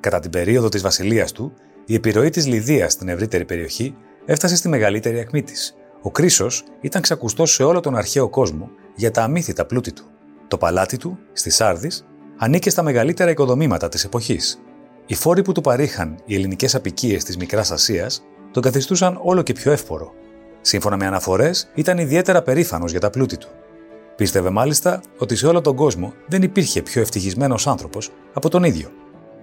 Κατά 0.00 0.20
την 0.20 0.30
περίοδο 0.30 0.68
της 0.68 0.82
βασιλείας 0.82 1.32
του, 1.32 1.52
η 1.86 1.94
επιρροή 1.94 2.30
της 2.30 2.46
Λιδίας 2.46 2.92
στην 2.92 3.08
ευρύτερη 3.08 3.44
περιοχή 3.44 3.94
έφτασε 4.24 4.56
στη 4.56 4.68
μεγαλύτερη 4.68 5.20
ακμή 5.20 5.42
της. 5.42 5.74
Ο 6.02 6.10
Κρίσος 6.10 6.64
ήταν 6.80 7.02
ξακουστός 7.02 7.52
σε 7.52 7.62
όλο 7.62 7.80
τον 7.80 7.96
αρχαίο 7.96 8.28
κόσμο 8.28 8.70
για 8.94 9.10
τα 9.10 9.22
αμύθιτα 9.22 9.64
πλούτη 9.66 9.92
του. 9.92 10.04
Το 10.48 10.58
παλάτι 10.58 10.96
του, 10.96 11.18
στη 11.32 11.50
Σάρδης, 11.50 12.06
ανήκε 12.38 12.70
στα 12.70 12.82
μεγαλύτερα 12.82 13.30
οικοδομήματα 13.30 13.88
της 13.88 14.04
εποχής. 14.04 14.62
Οι 15.12 15.14
φόροι 15.14 15.42
που 15.42 15.52
του 15.52 15.60
παρήχαν 15.60 16.18
οι 16.24 16.34
ελληνικές 16.34 16.74
απικίες 16.74 17.24
της 17.24 17.36
Μικράς 17.36 17.70
Ασίας 17.70 18.22
τον 18.50 18.62
καθιστούσαν 18.62 19.18
όλο 19.22 19.42
και 19.42 19.52
πιο 19.52 19.72
εύπορο. 19.72 20.12
Σύμφωνα 20.60 20.96
με 20.96 21.06
αναφορές, 21.06 21.70
ήταν 21.74 21.98
ιδιαίτερα 21.98 22.42
περήφανος 22.42 22.90
για 22.90 23.00
τα 23.00 23.10
πλούτη 23.10 23.36
του. 23.36 23.48
Πίστευε 24.16 24.50
μάλιστα 24.50 25.00
ότι 25.18 25.36
σε 25.36 25.46
όλο 25.46 25.60
τον 25.60 25.76
κόσμο 25.76 26.12
δεν 26.26 26.42
υπήρχε 26.42 26.82
πιο 26.82 27.00
ευτυχισμένος 27.00 27.66
άνθρωπος 27.66 28.10
από 28.32 28.48
τον 28.48 28.64
ίδιο. 28.64 28.88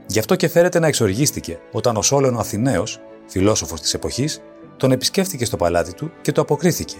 Γι' 0.07 0.19
αυτό 0.19 0.35
και 0.35 0.47
φέρεται 0.47 0.79
να 0.79 0.87
εξοργίστηκε 0.87 1.59
όταν 1.71 1.95
ο 1.95 2.01
Σόλων 2.01 2.35
ο 2.35 2.39
Αθηναίος, 2.39 2.99
φιλόσοφος 3.27 3.81
της 3.81 3.93
εποχής, 3.93 4.41
τον 4.77 4.91
επισκέφθηκε 4.91 5.45
στο 5.45 5.57
παλάτι 5.57 5.93
του 5.93 6.11
και 6.21 6.31
το 6.31 6.41
αποκρίθηκε. 6.41 6.97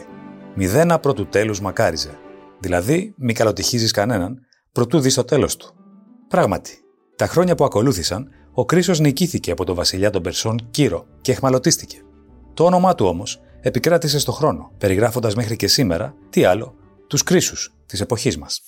Μηδένα 0.55 0.99
πρώτου 0.99 1.27
τέλους 1.27 1.62
μακάριζε. 1.62 2.17
Δηλαδή, 2.60 3.13
μη 3.17 3.34
καλοτυχίζεις 3.34 3.91
κανέναν, 3.91 4.39
προτού 4.71 4.99
δεις 4.99 5.13
το 5.13 5.23
τέλος 5.23 5.55
του. 5.55 5.73
Πράγματι, 6.27 6.77
τα 7.15 7.27
χρόνια 7.27 7.55
που 7.55 7.63
ακολούθησαν, 7.63 8.29
ο 8.53 8.65
Κρίσος 8.65 8.99
νικήθηκε 8.99 9.51
από 9.51 9.65
τον 9.65 9.75
βασιλιά 9.75 10.09
των 10.09 10.21
Περσών 10.21 10.67
Κύρο 10.71 11.05
και 11.21 11.31
εχμαλωτίστηκε. 11.31 11.97
Το 12.53 12.63
όνομά 12.65 12.95
του 12.95 13.05
όμως 13.05 13.41
επικράτησε 13.62 14.19
στο 14.19 14.31
χρόνο, 14.31 14.71
περιγράφοντας 14.77 15.35
μέχρι 15.35 15.55
και 15.55 15.67
σήμερα, 15.67 16.15
τι 16.29 16.43
άλλο, 16.43 16.75
τους 17.07 17.23
κρίσους 17.23 17.73
της 17.85 18.01
εποχής 18.01 18.38
μας. 18.38 18.62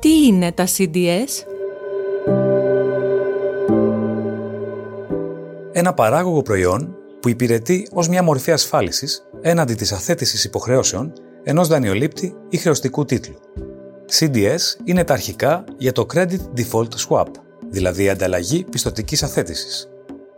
Τι 0.00 0.26
είναι 0.26 0.52
τα 0.52 0.66
CDS? 0.76 1.46
Ένα 5.72 5.94
παράγωγο 5.94 6.42
προϊόν 6.42 6.96
που 7.20 7.28
υπηρετεί 7.28 7.88
ως 7.92 8.08
μια 8.08 8.22
μορφή 8.22 8.52
ασφάλισης 8.52 9.22
έναντι 9.40 9.74
της 9.74 9.92
αθέτησης 9.92 10.44
υποχρεώσεων 10.44 11.12
ενός 11.42 11.68
δανειολήπτη 11.68 12.34
ή 12.48 12.56
χρεωστικού 12.56 13.04
τίτλου. 13.04 13.36
CDS 14.20 14.58
είναι 14.84 15.04
τα 15.04 15.12
αρχικά 15.12 15.64
για 15.78 15.92
το 15.92 16.06
Credit 16.14 16.40
Default 16.56 16.88
Swap, 17.08 17.26
δηλαδή 17.70 18.04
η 18.04 18.08
ανταλλαγή 18.08 18.64
πιστοτικής 18.70 19.22
αθέτησης. 19.22 19.88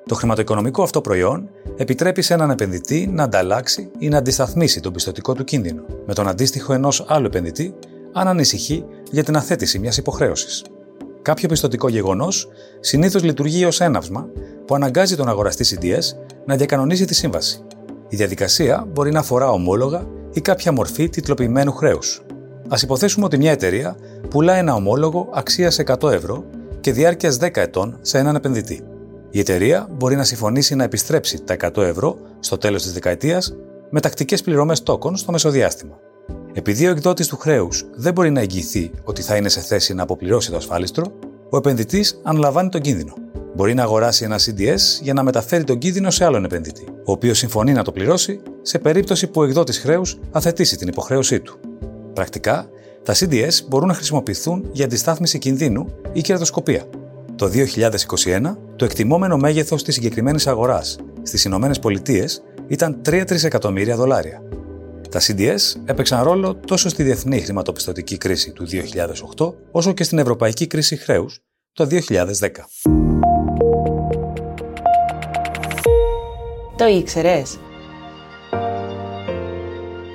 Το 0.07 0.15
χρηματοοικονομικό 0.15 0.83
αυτό 0.83 1.01
προϊόν 1.01 1.51
επιτρέπει 1.77 2.23
σε 2.23 2.35
έναν 2.35 2.51
επενδυτή 2.51 3.07
να 3.12 3.23
ανταλλάξει 3.23 3.91
ή 3.99 4.09
να 4.09 4.19
αντισταθμίσει 4.19 4.81
τον 4.81 4.93
πιστοτικό 4.93 5.35
του 5.35 5.45
κίνδυνο 5.45 5.83
με 6.07 6.15
τον 6.15 6.29
αντίστοιχο 6.29 6.73
ενός 6.73 7.05
άλλου 7.09 7.27
επενδυτή, 7.27 7.75
αν 8.12 8.29
ανησυχεί 8.29 8.85
για 9.11 9.25
την 9.25 9.37
αθέτηση 9.37 9.79
μιας 9.79 9.97
υποχρέωσης. 9.97 10.65
Κάποιο 11.23 11.49
πιστοτικό 11.49 11.89
γεγονός 11.89 12.49
συνήθως 12.81 13.23
λειτουργεί 13.23 13.65
ως 13.65 13.81
έναυσμα 13.81 14.29
που 14.67 14.75
αναγκάζει 14.75 15.17
τον 15.17 15.29
αγοραστή 15.29 15.77
CDS 15.81 16.17
να 16.47 16.57
διακανονίσει 16.57 17.05
τη 17.05 17.15
σύμβαση. 17.15 17.65
Η 18.09 18.17
διαδικασία 18.17 18.87
μπορεί 18.93 19.12
να 19.12 19.19
αφορά 19.19 19.51
ομόλογα 19.51 20.07
ή 20.33 20.41
κάποια 20.41 20.73
μορφή 20.73 21.09
τιτλοποιημένου 21.09 21.73
χρέους. 21.73 22.26
Α 22.68 22.76
υποθέσουμε 22.83 23.24
ότι 23.24 23.37
μια 23.37 23.50
εταιρεία 23.50 23.96
πουλά 24.31 24.55
ένα 24.55 24.74
ομόλογο 24.74 25.29
αξίας 25.33 25.81
100 25.87 26.12
ευρώ 26.12 26.44
και 26.81 26.92
διάρκειας 26.92 27.38
10 27.40 27.57
ετών 27.57 27.98
σε 28.00 28.18
έναν 28.18 28.35
επενδυτή. 28.35 28.83
Η 29.31 29.38
εταιρεία 29.38 29.88
μπορεί 29.92 30.16
να 30.16 30.24
συμφωνήσει 30.24 30.74
να 30.74 30.85
επιστρέψει 30.85 31.42
τα 31.44 31.57
100 31.74 31.83
ευρώ 31.83 32.16
στο 32.38 32.59
τέλος 32.59 32.83
της 32.83 32.92
δεκαετίας 32.92 33.57
με 33.90 34.00
τακτικές 34.00 34.42
πληρωμές 34.42 34.83
τόκων 34.83 35.16
στο 35.16 35.33
μεσοδιάστημα. 35.33 35.98
Επειδή 36.52 36.87
ο 36.87 36.90
εκδότης 36.90 37.26
του 37.26 37.37
χρέους 37.37 37.85
δεν 37.94 38.12
μπορεί 38.12 38.31
να 38.31 38.40
εγγυηθεί 38.40 38.90
ότι 39.05 39.22
θα 39.22 39.37
είναι 39.37 39.48
σε 39.48 39.61
θέση 39.61 39.94
να 39.94 40.02
αποπληρώσει 40.02 40.50
το 40.50 40.57
ασφάλιστρο, 40.57 41.05
ο 41.50 41.57
επενδυτής 41.57 42.20
αναλαμβάνει 42.22 42.68
τον 42.68 42.81
κίνδυνο. 42.81 43.14
Μπορεί 43.55 43.74
να 43.74 43.83
αγοράσει 43.83 44.24
ένα 44.24 44.38
CDS 44.38 45.02
για 45.02 45.12
να 45.12 45.22
μεταφέρει 45.22 45.64
τον 45.64 45.79
κίνδυνο 45.79 46.11
σε 46.11 46.24
άλλον 46.24 46.44
επενδυτή, 46.44 46.85
ο 47.05 47.12
οποίος 47.12 47.38
συμφωνεί 47.38 47.72
να 47.72 47.83
το 47.83 47.92
πληρώσει 47.92 48.40
σε 48.62 48.79
περίπτωση 48.79 49.26
που 49.26 49.40
ο 49.40 49.44
εκδότης 49.44 49.79
χρέους 49.79 50.18
αθετήσει 50.31 50.76
την 50.76 50.88
υποχρέωσή 50.88 51.40
του. 51.40 51.59
Πρακτικά, 52.16 52.68
τα 53.02 53.14
CDS 53.14 53.50
μπορούν 53.68 53.88
να 53.88 53.94
χρησιμοποιηθούν 53.94 54.68
για 54.72 54.85
αντιστάθμιση 54.85 55.38
κινδύνου 55.38 55.94
ή 56.12 56.20
κερδοσκοπία. 56.20 56.85
Το 57.37 57.46
2021, 57.46 58.57
το 58.76 58.85
εκτιμόμενο 58.85 59.37
μέγεθος 59.37 59.83
της 59.83 59.94
συγκεκριμένης 59.94 60.46
αγοράς 60.46 60.98
στις 61.22 61.44
Ηνωμένες 61.44 61.79
Πολιτείες 61.79 62.42
ήταν 62.68 63.00
3 63.05 63.24
τρισεκατομμύρια 63.26 63.96
δολάρια. 63.96 64.42
Τα 65.11 65.20
CDS 65.20 65.81
έπαιξαν 65.85 66.22
ρόλο 66.22 66.55
τόσο 66.55 66.88
στη 66.88 67.02
διεθνή 67.02 67.40
χρηματοπιστωτική 67.40 68.18
κρίση 68.18 68.52
του 68.52 68.66
2008, 69.37 69.55
όσο 69.70 69.92
και 69.92 70.05
στην 70.05 70.18
ευρωπαϊκή 70.18 70.66
κρίση 70.66 70.96
χρέους 70.96 71.40
το 71.72 71.87
2010. 71.87 72.68
Το 76.76 76.87
ήξερες; 76.87 77.59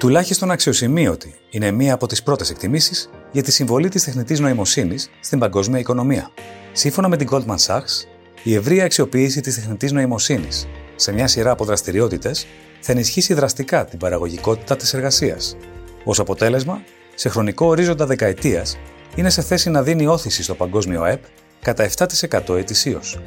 Τουλάχιστον 0.02 0.52
αξιοσημείωτη 0.52 1.36
είναι 1.50 1.72
μία 1.72 1.94
από 1.94 2.08
τις 2.08 2.24
πρώτες 2.24 2.50
εκτιμήσεις 2.50 3.10
για 3.32 3.44
τη 3.44 3.52
συμβολή 3.52 3.90
της 3.90 4.04
τεχνητής 4.04 4.40
νοημοσύνης 4.40 5.10
στην 5.20 5.40
παγκόσμια 5.40 5.80
οικονομία. 5.80 6.32
Σύμφωνα 6.72 7.08
με 7.08 7.18
την 7.18 7.28
Goldman 7.32 7.56
Sachs, 7.66 8.06
η 8.44 8.56
ευρεία 8.56 8.86
αξιοποίηση 8.86 9.42
της 9.42 9.56
τεχνητής 9.56 9.92
νοημοσύνης 9.92 10.68
σε 10.96 11.12
μια 11.12 11.28
σειρά 11.28 11.52
από 11.52 11.66
δραστηριότητες 11.66 12.46
θα 12.80 12.92
ενισχύσει 12.92 13.34
δραστικά 13.34 13.86
την 13.86 14.00
παραγωγικότητα 14.00 14.76
της 14.76 14.94
εργασίας. 14.94 15.56
Ω 16.04 16.12
αποτέλεσμα, 16.18 16.82
σε 17.16 17.30
χρονικό 17.30 17.66
ορίζοντα 17.66 18.06
δεκαετίας, 18.06 18.78
είναι 19.16 19.30
σε 19.30 19.42
θέση 19.42 19.70
να 19.70 19.84
δίνει 19.84 20.08
όθηση 20.08 20.44
στο 20.44 20.56
παγκόσμιο 20.56 21.02
ΑΕΠ 21.02 21.24
κατά 21.62 21.84
7% 21.84 22.56
ετησίως. 22.56 23.20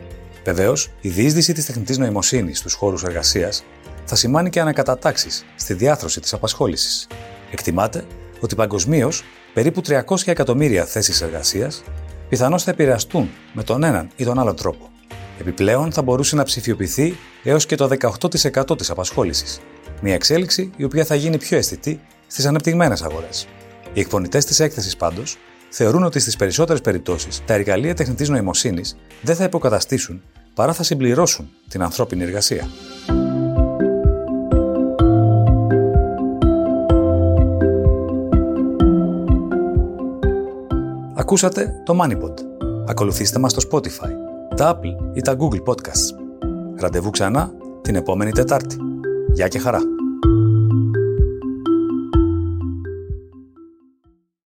Βεβαίως, 0.45 0.91
η 1.01 1.09
διείσδυση 1.09 1.53
της 1.53 1.67
τεχνητής 1.67 1.99
νοημοσύνης 1.99 2.59
στους 2.59 2.75
χώρους 2.75 3.03
εργασίας 3.03 3.65
θα 4.05 4.15
σημάνει 4.15 4.51
και 4.51 4.61
ανακατατάξεις 4.61 5.45
στη 5.57 5.75
διάθρωση 5.75 6.21
της 6.21 6.33
απασχόλησης. 6.33 7.07
Εκτιμάται 7.51 8.05
ότι 8.41 8.55
παγκοσμίως 8.55 9.25
περίπου 9.55 9.81
300 9.81 10.03
εκατομμύρια 10.25 10.85
θέσεις 10.85 11.21
εργασίας 11.21 11.83
πιθανώς 12.29 12.63
θα 12.63 12.71
επηρεαστούν 12.71 13.31
με 13.53 13.63
τον 13.63 13.83
έναν 13.83 14.09
ή 14.17 14.25
τον 14.25 14.39
άλλο 14.39 14.55
τρόπο. 14.55 14.89
Επιπλέον, 15.41 15.93
θα 15.93 16.03
μπορούσε 16.03 16.37
να 16.37 16.43
ψηφιοποιηθεί 16.43 17.17
έως 17.43 17.67
και 17.67 17.77
το 17.77 17.89
18% 17.89 18.77
της 18.79 18.91
απασχόλησης. 18.91 19.61
Μια 20.01 20.15
εξέλιξη 20.15 20.71
η 20.77 20.85
οποία 20.85 21.05
θα 21.05 21.15
γίνει 21.15 21.39
πιο 21.39 21.57
αισθητή 21.57 22.01
στις 22.27 22.47
ανεπτυγμένες 22.47 23.03
αγορές. 23.03 23.47
Οι 23.93 24.01
εκπονητές 24.01 24.45
της 24.45 24.61
έκθεσης 24.61 24.97
πάντως 24.97 25.39
θεωρούν 25.69 26.05
ότι 26.05 26.21
στις 26.21 26.37
περισσότερες 26.37 26.81
περιπτώσεις 26.81 27.43
τα 27.47 27.55
εργαλεία 27.55 27.95
τεχνητής 27.95 28.29
νοημοσύνης 28.29 28.97
δεν 29.23 29.37
θα 29.37 29.45
υποκαταστήσουν 29.45 30.23
παρά 30.55 30.73
θα 30.73 30.83
συμπληρώσουν 30.83 31.51
την 31.69 31.83
ανθρώπινη 31.83 32.23
εργασία. 32.23 32.69
Ακούσατε 41.25 41.83
το 41.85 41.99
MoneyPod. 42.03 42.35
Ακολουθήστε 42.89 43.39
μας 43.39 43.53
στο 43.53 43.69
Spotify, 43.71 44.11
τα 44.57 44.79
Apple 44.79 45.17
ή 45.17 45.21
τα 45.21 45.37
Google 45.39 45.63
Podcasts. 45.73 46.19
Ραντεβού 46.77 47.11
ξανά 47.11 47.53
την 47.83 47.95
επόμενη 47.95 48.31
Τετάρτη. 48.31 48.77
Γεια 49.33 49.49
και 49.49 49.59
χαρά! 49.59 49.81